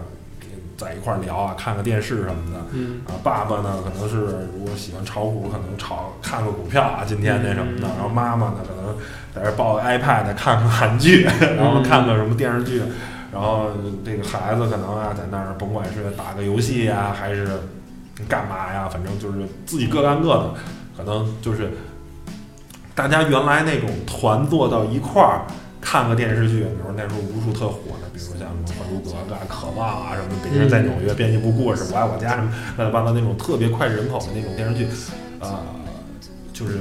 [0.77, 7.87] 在一块儿聊啊，看个电视什么的，嗯啊，爸爸呢可能是如果喜欢炒股，可能炒看个股票啊，今天那什么的。
[7.95, 8.95] 然后妈妈呢可能
[9.33, 11.23] 在这抱个 iPad 看看韩剧，
[11.57, 12.81] 然后看个什么电视剧，
[13.31, 13.67] 然后
[14.03, 17.47] 这个孩子可能啊，在那儿甭管是打个游戏呀、还是
[18.27, 20.53] 干嘛呀，反正就是自己各干各的，
[20.97, 21.71] 可能就是
[22.93, 25.41] 大家原来那种团坐到一块儿
[25.85, 34.87] 看个电视剧，比如那时候无数特火的，比如像什么《还珠格格》啊、《渴望》啊什么，《北京人在纽约》编辑部故事、我爱我家什么乱七八糟那种特别脍炙人口的那种电视剧，
[35.39, 35.61] 啊、
[36.51, 36.79] 就是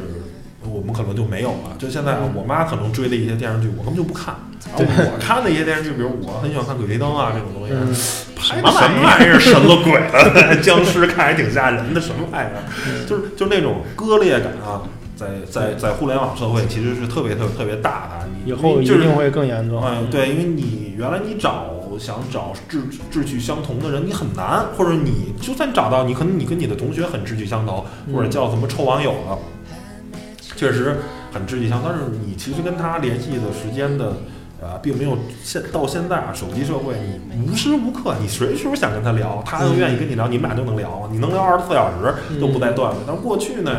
[0.65, 1.77] 我们可能就没有了。
[1.79, 4.35] 就现在我妈可能追的一些电视剧，我根本就不看。
[4.75, 7.93] 然后我看的一些电视剧，比如我很喜欢看《鬼吹灯》啊这种东西，嗯，
[8.35, 13.05] 拍的什么玩意儿，神了鬼了，僵尸看还挺吓人的，什么玩意儿？
[13.07, 14.81] 就是就那种割裂感啊，
[15.25, 18.29] 在在在互联网社会其实是特别特别特别大的。
[18.45, 19.83] 你以后一就是定会更严重。
[19.85, 29.39] 嗯，对，因为你原来你找想找志志趣相同的人，你很难，或者你就算找到，你可能你跟你的同学很志趣相投，或者叫什么臭网友了，
[30.57, 30.97] 确实
[31.33, 34.13] 很志趣相投，但是你其实跟他联系的时间的。
[34.63, 36.95] 呃，并没有现到现在啊，手机社会，
[37.35, 43.01] 你无时无刻，你随时想跟他聊，他又愿意跟你聊，你们俩就能聊，你能聊二十四小时都不带断的。
[43.07, 43.71] 但过去呢，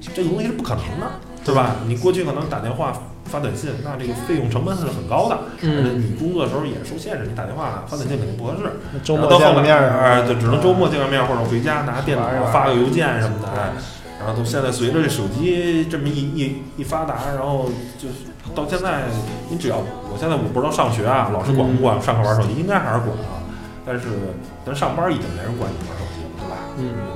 [0.00, 1.06] 这个东西是不可能的，
[1.44, 1.76] 对吧？
[1.86, 2.92] 你过去可能打电话、
[3.24, 9.00] 发短信，那这个费用成本是很高的，而且嗯，你工作的时候也受限制，你打电话、发短信肯定不合适。
[9.02, 13.48] 周末见个面儿呃，就只能周末见个面，或者回家拿电脑发个邮件什么的。
[13.48, 13.72] 哎
[14.18, 19.04] 然后都现在随着这手机这么一一一发达，然后就是到现在，
[19.48, 23.38] 你只要我现在我不知道上学啊，老师管不管上课玩手机，应该还是管啊。
[23.86, 24.34] 但是
[24.66, 26.56] 咱上班已经没人管你玩手机了，对吧？
[26.78, 27.14] 嗯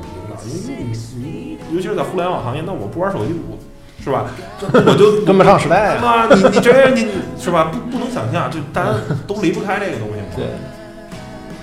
[1.73, 3.57] 尤其是在互联网行业，那我不玩手机，我
[4.03, 4.27] 是吧？
[4.61, 6.05] 这我就 跟不上时代啊。
[6.05, 7.09] 啊，你你这样你
[7.39, 7.71] 是吧？
[7.73, 8.95] 不不能想象，就大家
[9.27, 10.27] 都离不开这个东西嘛。
[10.37, 10.47] 对，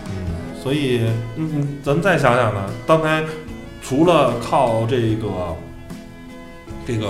[0.08, 1.02] 嗯，所以
[1.36, 3.24] 嗯嗯，咱们再想想呢，刚才
[3.82, 5.28] 除了靠这个
[6.88, 7.08] 这个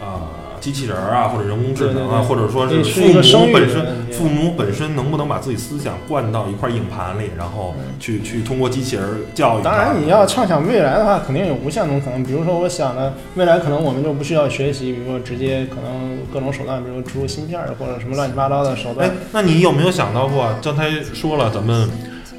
[0.00, 0.28] 啊、
[0.64, 9.62] 机器人儿啊，或者人工智能啊，或者说是是父母本身父母本身能不能把自己思想灌到一块硬盘里，然后去去通过机器人儿教育？
[9.62, 12.24] 当然，你要畅想未来的话，肯定有无限种可能。
[12.24, 20.48] 比如说，我想的未来可能我们就不需要学习，比如说直接可能各种手段，比如植入芯片儿或者什么乱七八糟的手哎段。，那你有没有想到过？
[20.62, 21.86] 刚才说了，咱们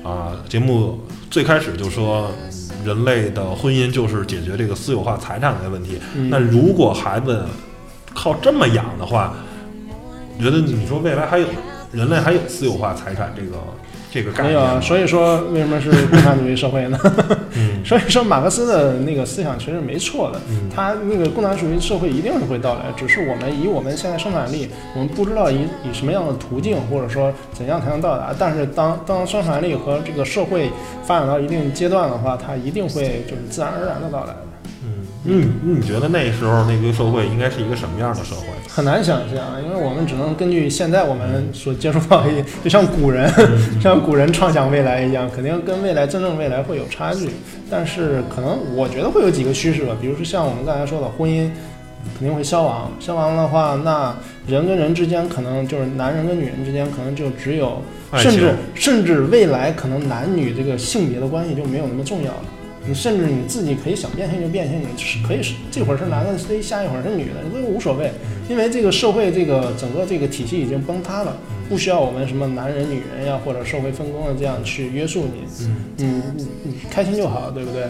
[0.04, 1.00] 啊、节目
[1.30, 2.32] 最开始就说，
[2.84, 6.00] 人类的婚姻就是解决这个私有化财产的问题。
[6.16, 7.46] 嗯那如果孩子
[8.16, 9.36] 靠这么养的话，
[10.40, 11.48] 觉得你说未来还有
[11.92, 13.58] 人类还有私有化财产这个
[14.12, 16.98] 这个概念没有啊，所以说为什么是共产主义社会呢？
[17.58, 28.34] 嗯所以说马克思的那个思想其实没错的，嗯他那个共产主义社会一定是会到来，只是我们以我们现在生产力，我们不知道以以什么样的途径或者说怎样才能到达。
[28.38, 30.72] 但是当当生产力和这个社会
[31.04, 34.38] 发展到一定阶段的话，它一定会就是自然而然的到来的。
[35.28, 38.46] 嗯嗯，你觉得那时候那个社会应该是一个什么样的社会？
[38.70, 42.30] 很难想象，因为我们只能根据现在我们所接触到的，
[42.64, 47.30] 就像古人，嗯 像古人畅想未来一样，肯定跟未来真正未来会有差距。
[47.72, 51.50] 但是可能我觉得会有几个趋势吧，比如说像我们刚才说的婚姻
[52.20, 54.16] 肯定会消亡，消亡的话，那
[54.46, 57.82] 人跟人之间可能就是男人跟女人之间可能就只有，
[58.14, 62.44] 甚至甚至未来可能男女这个性别的关系就没有那么重要了。
[62.88, 68.12] 你甚至你自己可以想变性就变性，你是可以是这会儿是男的，哎下一会儿是女的，这都无所谓，
[68.48, 71.36] 因为这个社会这个整个这个体系已经崩塌了，
[71.68, 76.06] 不需要我们什么男人女人呀或者社会分工的这样去约束你，嗯，你
[76.36, 77.84] 你你开心就好，对不对？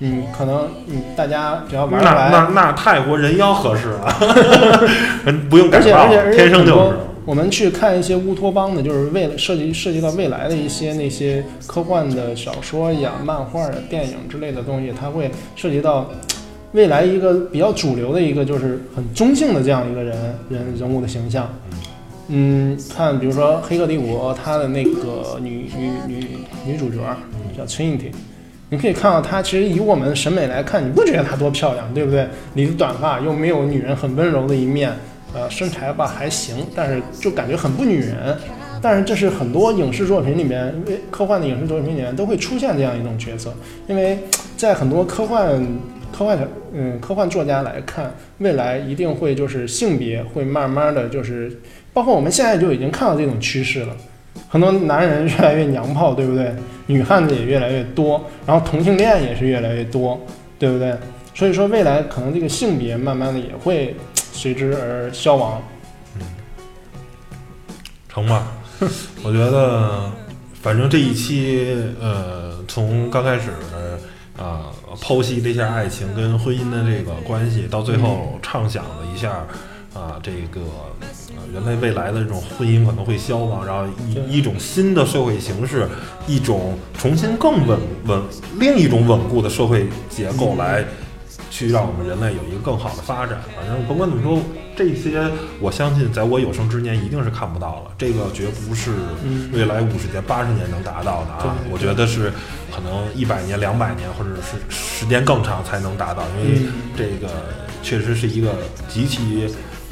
[0.00, 4.18] 嗯嗯，可能你大家只要玩那得来，那那泰国人妖合适啊，
[5.24, 6.96] 人不用改造天生就是。
[7.24, 16.10] 我们去看一些乌托邦的，就是为了涉及涉及到未来的一些那些科幻的小说呀、漫画呀、电影之类的东西，它会涉及到
[16.72, 20.16] 未来一个比较主流的一个就是很中性的这样一个人
[20.48, 21.48] 人人物的形象。
[22.28, 26.26] 嗯，看比如说《黑客帝国》，它的那个女女女
[26.66, 26.96] 女主角
[27.56, 28.10] 叫 Trinity，
[28.70, 32.26] 你可以看到她其实以我们的审美来看，你不觉得她多漂亮，对不对？
[32.54, 34.92] 理着短发又没有女人很温柔的一面，
[35.34, 38.36] 呃，身材吧还行，但是就感觉很不女人。
[38.80, 43.54] 但是这是很多影视作品里面，因为科幻的影视作品里面都会出现这样一种角色，
[43.86, 44.18] 因为
[44.56, 45.64] 在很多科幻
[46.10, 51.56] 科幻的嗯科幻作家来看，未来一定会就是性别会慢慢的就是，
[51.92, 53.96] 包括我们现在就已经看到这种趋势了。
[54.48, 56.52] 很多男人越来越娘炮，对不对？
[56.86, 60.20] 女汉子也越来越多，然后同性恋也是越来越多，
[60.58, 60.92] 对不对？
[61.34, 63.94] 所以说未来可能这个性别慢慢的也会
[64.42, 65.62] 随之而消亡。
[66.16, 66.26] 嗯
[68.08, 68.48] 成吧？
[69.22, 70.10] 我觉得，
[70.60, 73.52] 反正这一期，呃，从刚开始
[74.36, 74.66] 啊、
[75.00, 79.46] 剖析了一下爱情跟婚姻的这个关系，到最后畅想了一下
[79.94, 80.60] 啊，这个
[81.30, 85.88] 呃人类未来的这种婚姻可能会消亡，然后对以一种新的社会形式，
[86.26, 88.20] 一种重新更稳稳
[88.58, 90.84] 另一种稳固的社会结构来。
[91.52, 93.38] 去让我们人类有一个更好的发展。
[93.54, 94.40] 反正甭管怎么说，
[94.74, 95.22] 这些
[95.60, 97.92] 我相信在我有生之年一定是看不到了。
[97.98, 98.90] 这个绝不是
[99.22, 101.54] 嗯未来五十年、八十年能达到的啊！
[101.70, 102.32] 我觉得是
[102.74, 107.28] 可能一百年、两百年，或者是时间更长才能达到，因为嗯这个
[107.82, 108.48] 确实是一个
[108.88, 109.46] 极其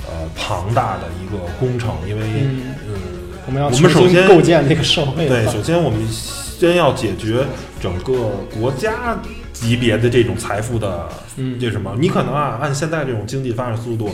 [0.07, 1.95] 呃庞大的一个工程。
[2.09, 2.95] 因为嗯嗯，
[3.47, 7.45] 我们要我们首先构建这个社会对，首先我们先要解决
[7.83, 9.15] 整个国家
[9.61, 11.07] 级别的这种财富的
[11.37, 11.95] 嗯这什么？
[11.99, 14.09] 你可能啊，按现在这种经济发展速度，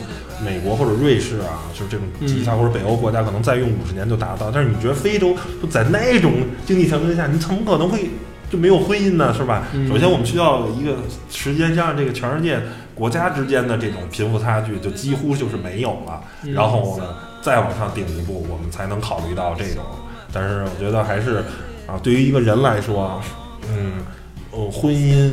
[0.45, 4.51] 美国或者瑞士啊，就是这种嗯其他或者北欧国家，可能再用五十年就达到。
[4.51, 6.33] 但是你觉得非洲就在那种
[6.67, 8.11] 经济条件下，你怎么可能会
[8.51, 9.33] 就没有婚姻呢？
[9.33, 9.69] 是吧？
[9.73, 10.97] 嗯首先我们需要一个
[11.31, 12.61] 时间上，这个全世界
[12.95, 16.21] 国家之间的这种贫富差距就几乎就是没有了。
[16.43, 17.05] 嗯然后呢，
[17.41, 19.85] 再往上顶一步，我们才能考虑到这种。
[20.33, 21.45] 但是我觉得还是
[21.87, 23.21] 啊，对于一个人来说，
[23.71, 23.93] 嗯，
[24.57, 25.33] 呃，婚姻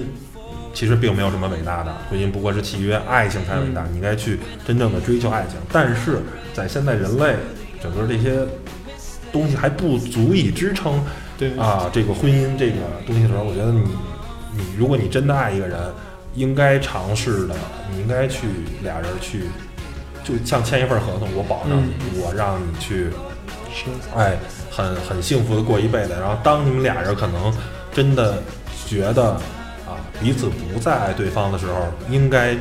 [0.73, 3.85] 其实并没有什么伟大的，婚姻不过是契约，爱情才伟大。
[3.89, 5.55] 你应该去真正的追求爱情。
[5.71, 6.19] 但是
[6.53, 7.35] 在现在人类
[7.81, 8.45] 整个这些
[9.31, 11.01] 东西还不足以支撑
[11.37, 12.75] 对啊这个婚姻这个
[13.07, 13.81] 东西的时候，我觉得你
[14.51, 15.79] 你如果你真的爱一个人，
[16.35, 17.55] 应该尝试的，
[17.91, 18.47] 你应该去
[18.83, 19.43] 俩人去，
[20.23, 23.05] 就像签一份合同，我保证你，我让你去
[23.73, 24.37] 是哎，
[24.69, 26.13] 很很幸福的过一辈子。
[26.19, 27.53] 然后当你们俩人可能
[27.91, 28.41] 真的
[28.93, 29.31] 觉得
[29.85, 31.73] 啊彼此不再爱对方的时候，
[32.09, 32.55] 应该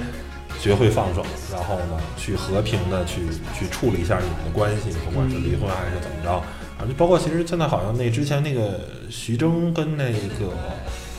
[0.58, 3.20] 学会放手，然后呢去和平的去
[3.58, 6.42] 去处理一下你们的关系，不管是离婚还是怎么着啊。
[6.88, 8.80] 就包括其实现在好像那之前那个
[9.10, 10.52] 徐峥跟那个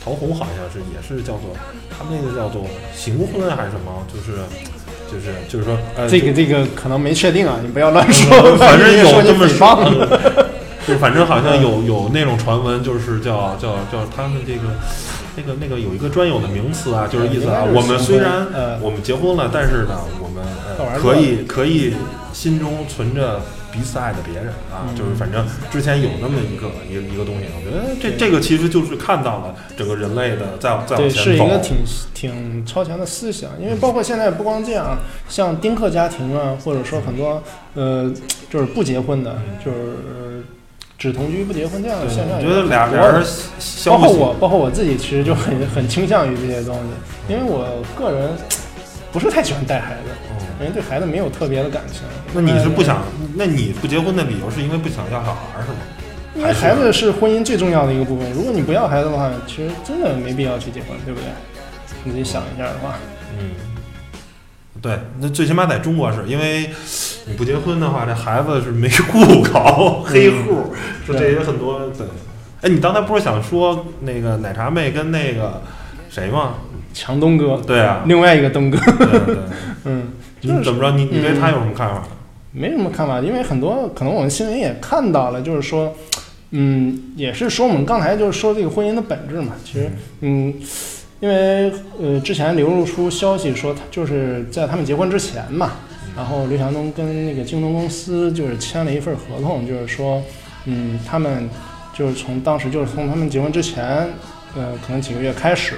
[0.04, 1.56] 陶虹好像是也是叫做
[1.96, 4.42] 他们那个叫做行婚还是什么，就是。
[5.06, 10.44] 就是就是说，呃，这个这个可能没确定啊，你不要乱说，嗯反正有说你这么诽谤说，
[10.86, 14.60] 就是反正好像有有那种传闻，就是叫叫叫他们这个
[15.36, 20.44] 那个那个有一个专有的名词啊，就是意思啊，我们虽然呃我们结婚了，但是呢，我们
[21.00, 21.94] 可以可以
[22.32, 23.40] 心中存着
[23.72, 31.76] 彼此爱的别人啊，嗯就是反正之前有那么一个一个一个东西，我觉得这这个其实就是看到了整个人类的在在往，前走是一个挺
[32.12, 34.96] 挺超前的思想，因为包括现在不光这样，
[35.28, 37.42] 像丁克家庭啊，或者说很多
[37.74, 38.12] 呃，
[38.50, 40.42] 就是不结婚的，就是呃
[41.04, 43.22] 只同居不结婚这样的现象我觉得俩人
[43.84, 48.30] 包括我，包括我自己，其实就很很倾向于这些东西，因为我个人
[49.12, 52.00] 不是太喜欢带孩子，嗯因为对孩子没有特别的感情。
[52.32, 53.02] 那你是不想？
[53.34, 55.76] 那你不结婚的理由是因为不想要小孩儿是吗？
[56.36, 58.32] 因为孩子是婚姻最重要的一个部分。
[58.32, 61.28] 如果你不要孩子的话，其实真的没必要去结婚，对不对？
[62.02, 62.94] 你自己想一下的话，
[63.38, 63.50] 嗯，
[64.84, 66.68] 对，那最起码在中国是因为
[67.26, 70.74] 你不结婚的话，这孩子是没户口、黑户，
[71.06, 71.88] 说这也很多。
[71.96, 72.06] 对，
[72.60, 75.62] 哎，你刚才不是想说那个奶茶妹跟那个
[76.10, 76.56] 谁吗？
[76.92, 79.36] 强东哥，对啊，另外一个东哥，对对。
[79.84, 80.08] 嗯，
[80.42, 80.90] 你怎么着？
[80.90, 82.02] 你你对他有什么看法？
[82.52, 85.96] 没什么看法，因为很多可能我们新闻也看到了，就是说，
[86.50, 89.54] 嗯，也是说我们刚才就是说这个婚姻的本质嘛。
[89.64, 90.52] 其实，嗯，
[91.24, 95.70] 因为呃之前流露出消息说，他就是在他们结婚之前嘛，
[96.14, 100.22] 然后刘强东跟那个京东公司就是签了一份合同，就是说，
[100.66, 101.48] 嗯，他们
[101.94, 103.82] 就是从当时就是从他们结婚之前，
[104.54, 105.76] 呃，可能几个月开始，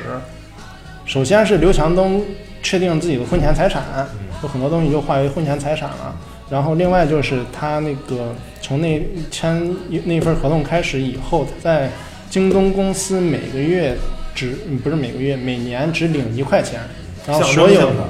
[1.04, 2.24] 首先是刘强东
[2.60, 3.84] 确定自己的婚前财产，
[4.42, 6.12] 有很多东西就划为婚前财产了。
[6.50, 9.76] 然后另外就是他那个从那签
[10.06, 11.88] 那份合同开始以后，在
[12.28, 13.96] 京东公司每个月
[14.36, 16.80] 只嗯不是每个月每年只领一块钱，
[17.26, 18.02] 然后所有的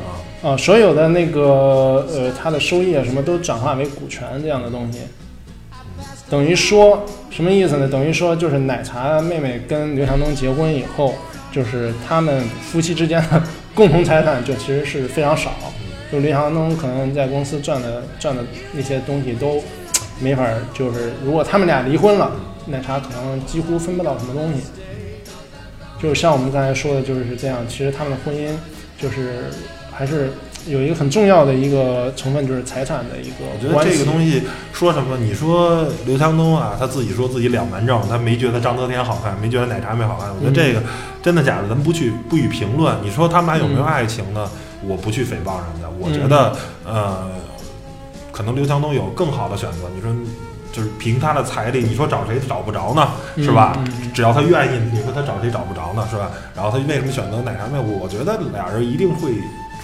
[0.43, 4.99] 啊，啊所有的那个呃他的收益啊什么都转化为股权这样的东西，
[6.29, 7.89] 等于说什么意思呢？
[7.89, 11.15] 等于说就是奶茶妹妹跟刘强东结婚以后，
[11.53, 13.43] 就是他们夫妻之间的
[13.75, 15.53] 共同财产就其实是非常少。
[16.11, 19.63] 就刘强东可能在公司赚的赚的那些东西都
[20.21, 22.31] 没法，就是如果他们俩离婚了，
[22.67, 24.61] 奶茶可能几乎分不到什么东西。
[26.01, 27.59] 就是像我们刚才说的，就是这样。
[27.69, 28.51] 其实他们的婚姻
[28.99, 29.45] 就是
[29.91, 30.31] 还是
[30.67, 33.85] 有一个很重要的一个成分，就是财产的一个我觉得。
[33.85, 34.43] 这个东西
[34.73, 35.17] 说什么？
[35.17, 40.29] 你说刘强东啊，他自己说自己两难症，他没觉得张泽天好看，没觉得奶茶妹好看。
[40.31, 40.83] 我觉得这个
[41.23, 42.95] 真的假的，咱们不去不予评论。
[43.03, 44.49] 你说他们俩有没有爱情呢？
[44.87, 45.89] 我不去诽谤人家。
[45.99, 47.29] 我觉得，呃，
[48.31, 49.89] 可能刘强东有更好的选择。
[49.95, 50.15] 你说，
[50.77, 53.09] 就是凭他的财力，你说找谁找不着呢？
[53.39, 53.83] 是吧？
[54.13, 56.07] 只要他愿意，你说他找谁找不着呢？
[56.11, 56.31] 是吧？
[56.55, 57.79] 然后他为什么选择奶茶妹？
[57.81, 59.33] 我觉得俩人一定会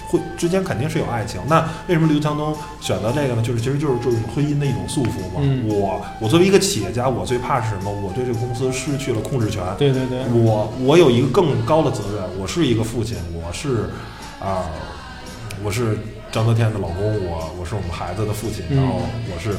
[0.07, 1.41] 会之间肯定是有爱情。
[1.47, 3.41] 那为什么刘强东选择这个呢？
[3.41, 5.39] 就是其实就是就是婚姻的一种束缚嘛。
[5.41, 7.89] 嗯我我作为一个企业家，我最怕是什么？
[7.91, 9.63] 我对这个公司失去了控制权。
[9.79, 13.89] 对对对，我我有一个更高的责任，我是一个父亲，我是
[14.39, 14.69] 啊、
[15.63, 15.97] 我是
[16.31, 19.01] 张泽天的老公，我我是我们孩子的父亲，嗯然后
[19.33, 19.55] 我是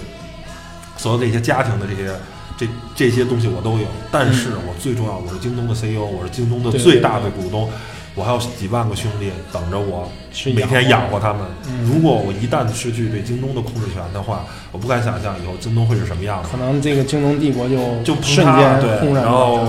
[0.96, 2.10] 所有这些家庭的这些
[2.56, 7.68] 这这些东西我都有，但是我最重要，我是京东的 CEO，我是京东的最大的股东，
[8.14, 10.08] 我还有几万个兄弟等着我
[10.54, 11.42] 每天养活他们。
[11.68, 16.56] 嗯如果我一旦失去对京东的控制权的话，我不敢想象以后京东会是什么样子可。
[16.56, 19.68] 能这个京东帝国就就崩瞬塌了，对，然然后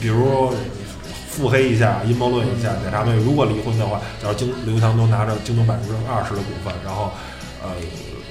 [0.00, 0.52] 比如
[1.30, 7.10] 腹黑一下，阴谋论一下，奶茶妹如果离婚的话，假如京刘强东拿着京东百分之二十的股份，然后
[7.62, 7.70] 呃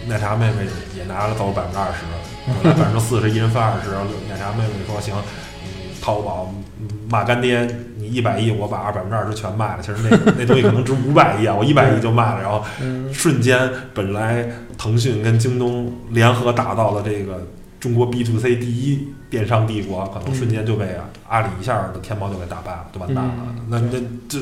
[0.07, 5.15] 奶茶妹妹也拿了走百分之二十，百分之四十一人分二十，然后奶茶妹妹说行，
[5.63, 5.69] 嗯
[6.01, 7.65] 淘宝嗯骂干爹，
[7.97, 13.13] 你一百亿我把二百分之二十全卖了，其实那个那东西可能值五百亿啊，我一百亿就卖了，然后嗯。
[13.13, 14.45] 瞬间，本来
[14.75, 17.47] 腾讯跟京东联合打造了这个
[17.79, 20.97] 中国 B to C 第一电商帝国，可能瞬间就被
[21.29, 23.33] 阿里一下的天猫就给打败了，就完蛋了。
[23.37, 23.65] 嗯。
[23.69, 24.39] 那那这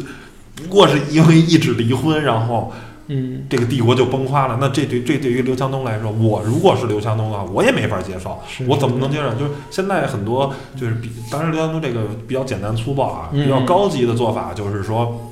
[0.55, 2.71] 不过是因为一纸离婚，然后
[3.11, 4.57] 嗯这个帝国就崩塌了。
[4.59, 8.39] 那这对这对于刘强东来说，我如果是刘强东的话，我也没法接受。
[8.67, 9.33] 我怎么能接受？
[9.35, 15.27] 就是现在很多就是比，当然刘强东这个比较简单粗暴啊，嗯比较高级的做法就是说。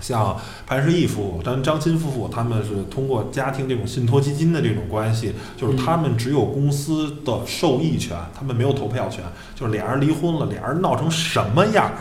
[0.00, 9.24] 像潘石屹夫妇、张张欣夫妇，他们是通过家庭这种信托基金的这种关系，就是他们只有公司的受益权，他们没有投票权。
[9.56, 11.96] 就是俩人离婚了，俩人闹成什么样，并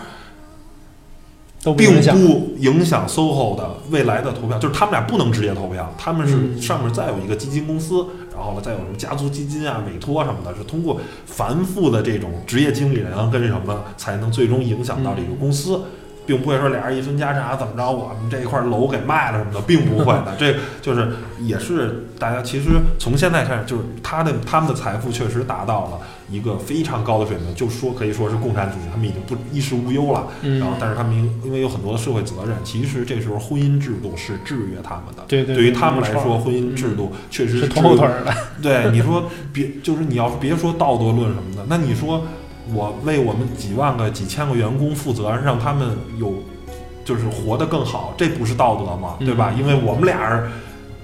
[1.67, 15.81] 都不影响不影响 SOHO 的未来的投票，就是他们俩不能直接投票，他们是嗯上面再有一个基金公司，然后呢再有什么家族基金啊、委托什么的，是通过繁复的这种职业经理人跟什么才能最终影响到这个公司。
[16.27, 20.35] 并不会说俩人一分家产怎么着，我们这一块楼给卖了什么的，并不会的。
[20.37, 21.09] 这就是
[21.39, 25.99] 也是大家其实从现在开始，就是他的他们的财富确实达到了
[26.29, 30.27] 一个非常高的水平，就说可以说是共产主义，他们已经不衣食无忧了。
[30.41, 35.23] 嗯然后，但是他们因因为有很多的社会责任，其实这时候婚姻制度是制约他们的。
[35.27, 39.23] 对对，对于他们来说，婚姻制度确实是制拖后腿儿的， 对你说
[39.53, 42.25] 别，就是你要是别说道德论什么的，那你说
[42.73, 46.33] 我为我们几万个、几千个员工负责，让他们有
[47.05, 49.15] 就是活得更好，这不是道德吗？
[49.19, 49.53] 对吧？
[49.57, 50.49] 因为我们俩人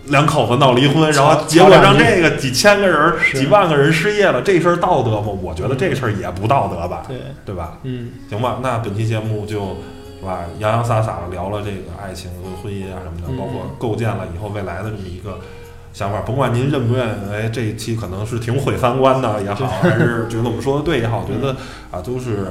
[0.08, 5.28] 两口子闹离婚，然后结果让这个几千个人、是几万个人失业了，这事儿道德吗？
[5.42, 7.78] 我觉得这事儿也不道德吧，对，对吧？
[7.84, 15.40] 嗯行吧，那本期节目就是吧，洋洋洒洒的聊了这个爱情和婚姻啊什么的，嗯包括构建了以后未来的这么一个
[15.94, 16.22] 想法。
[16.22, 21.56] 甭管您认不认为这一期可能是挺毁三观的也好，还是觉得我们说的对也好，我觉得
[21.92, 22.48] 啊都是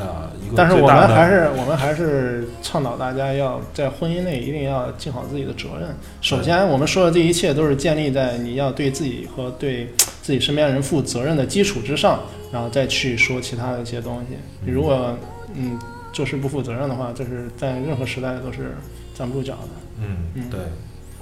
[0.00, 5.94] 啊一个但是我们还是我们还是倡导大家要在婚姻内一定要尽好自己的责任。
[6.22, 9.92] 首先，我们说的这一切都是建立在你要对自己和对
[10.22, 12.20] 自己身边人负责任的基础之上，
[12.50, 14.36] 然后再去说其他的一些东西。
[14.64, 15.14] 你如果
[15.54, 15.78] 嗯
[16.12, 18.74] 做事不负责任的话，这是在任何时代都是
[19.14, 19.68] 站不住脚的。
[20.00, 20.60] 嗯嗯对。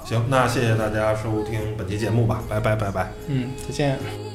[0.05, 3.12] 行，那谢谢大家收听本期节目吧，拜拜拜拜。
[3.28, 4.29] 嗯，再见。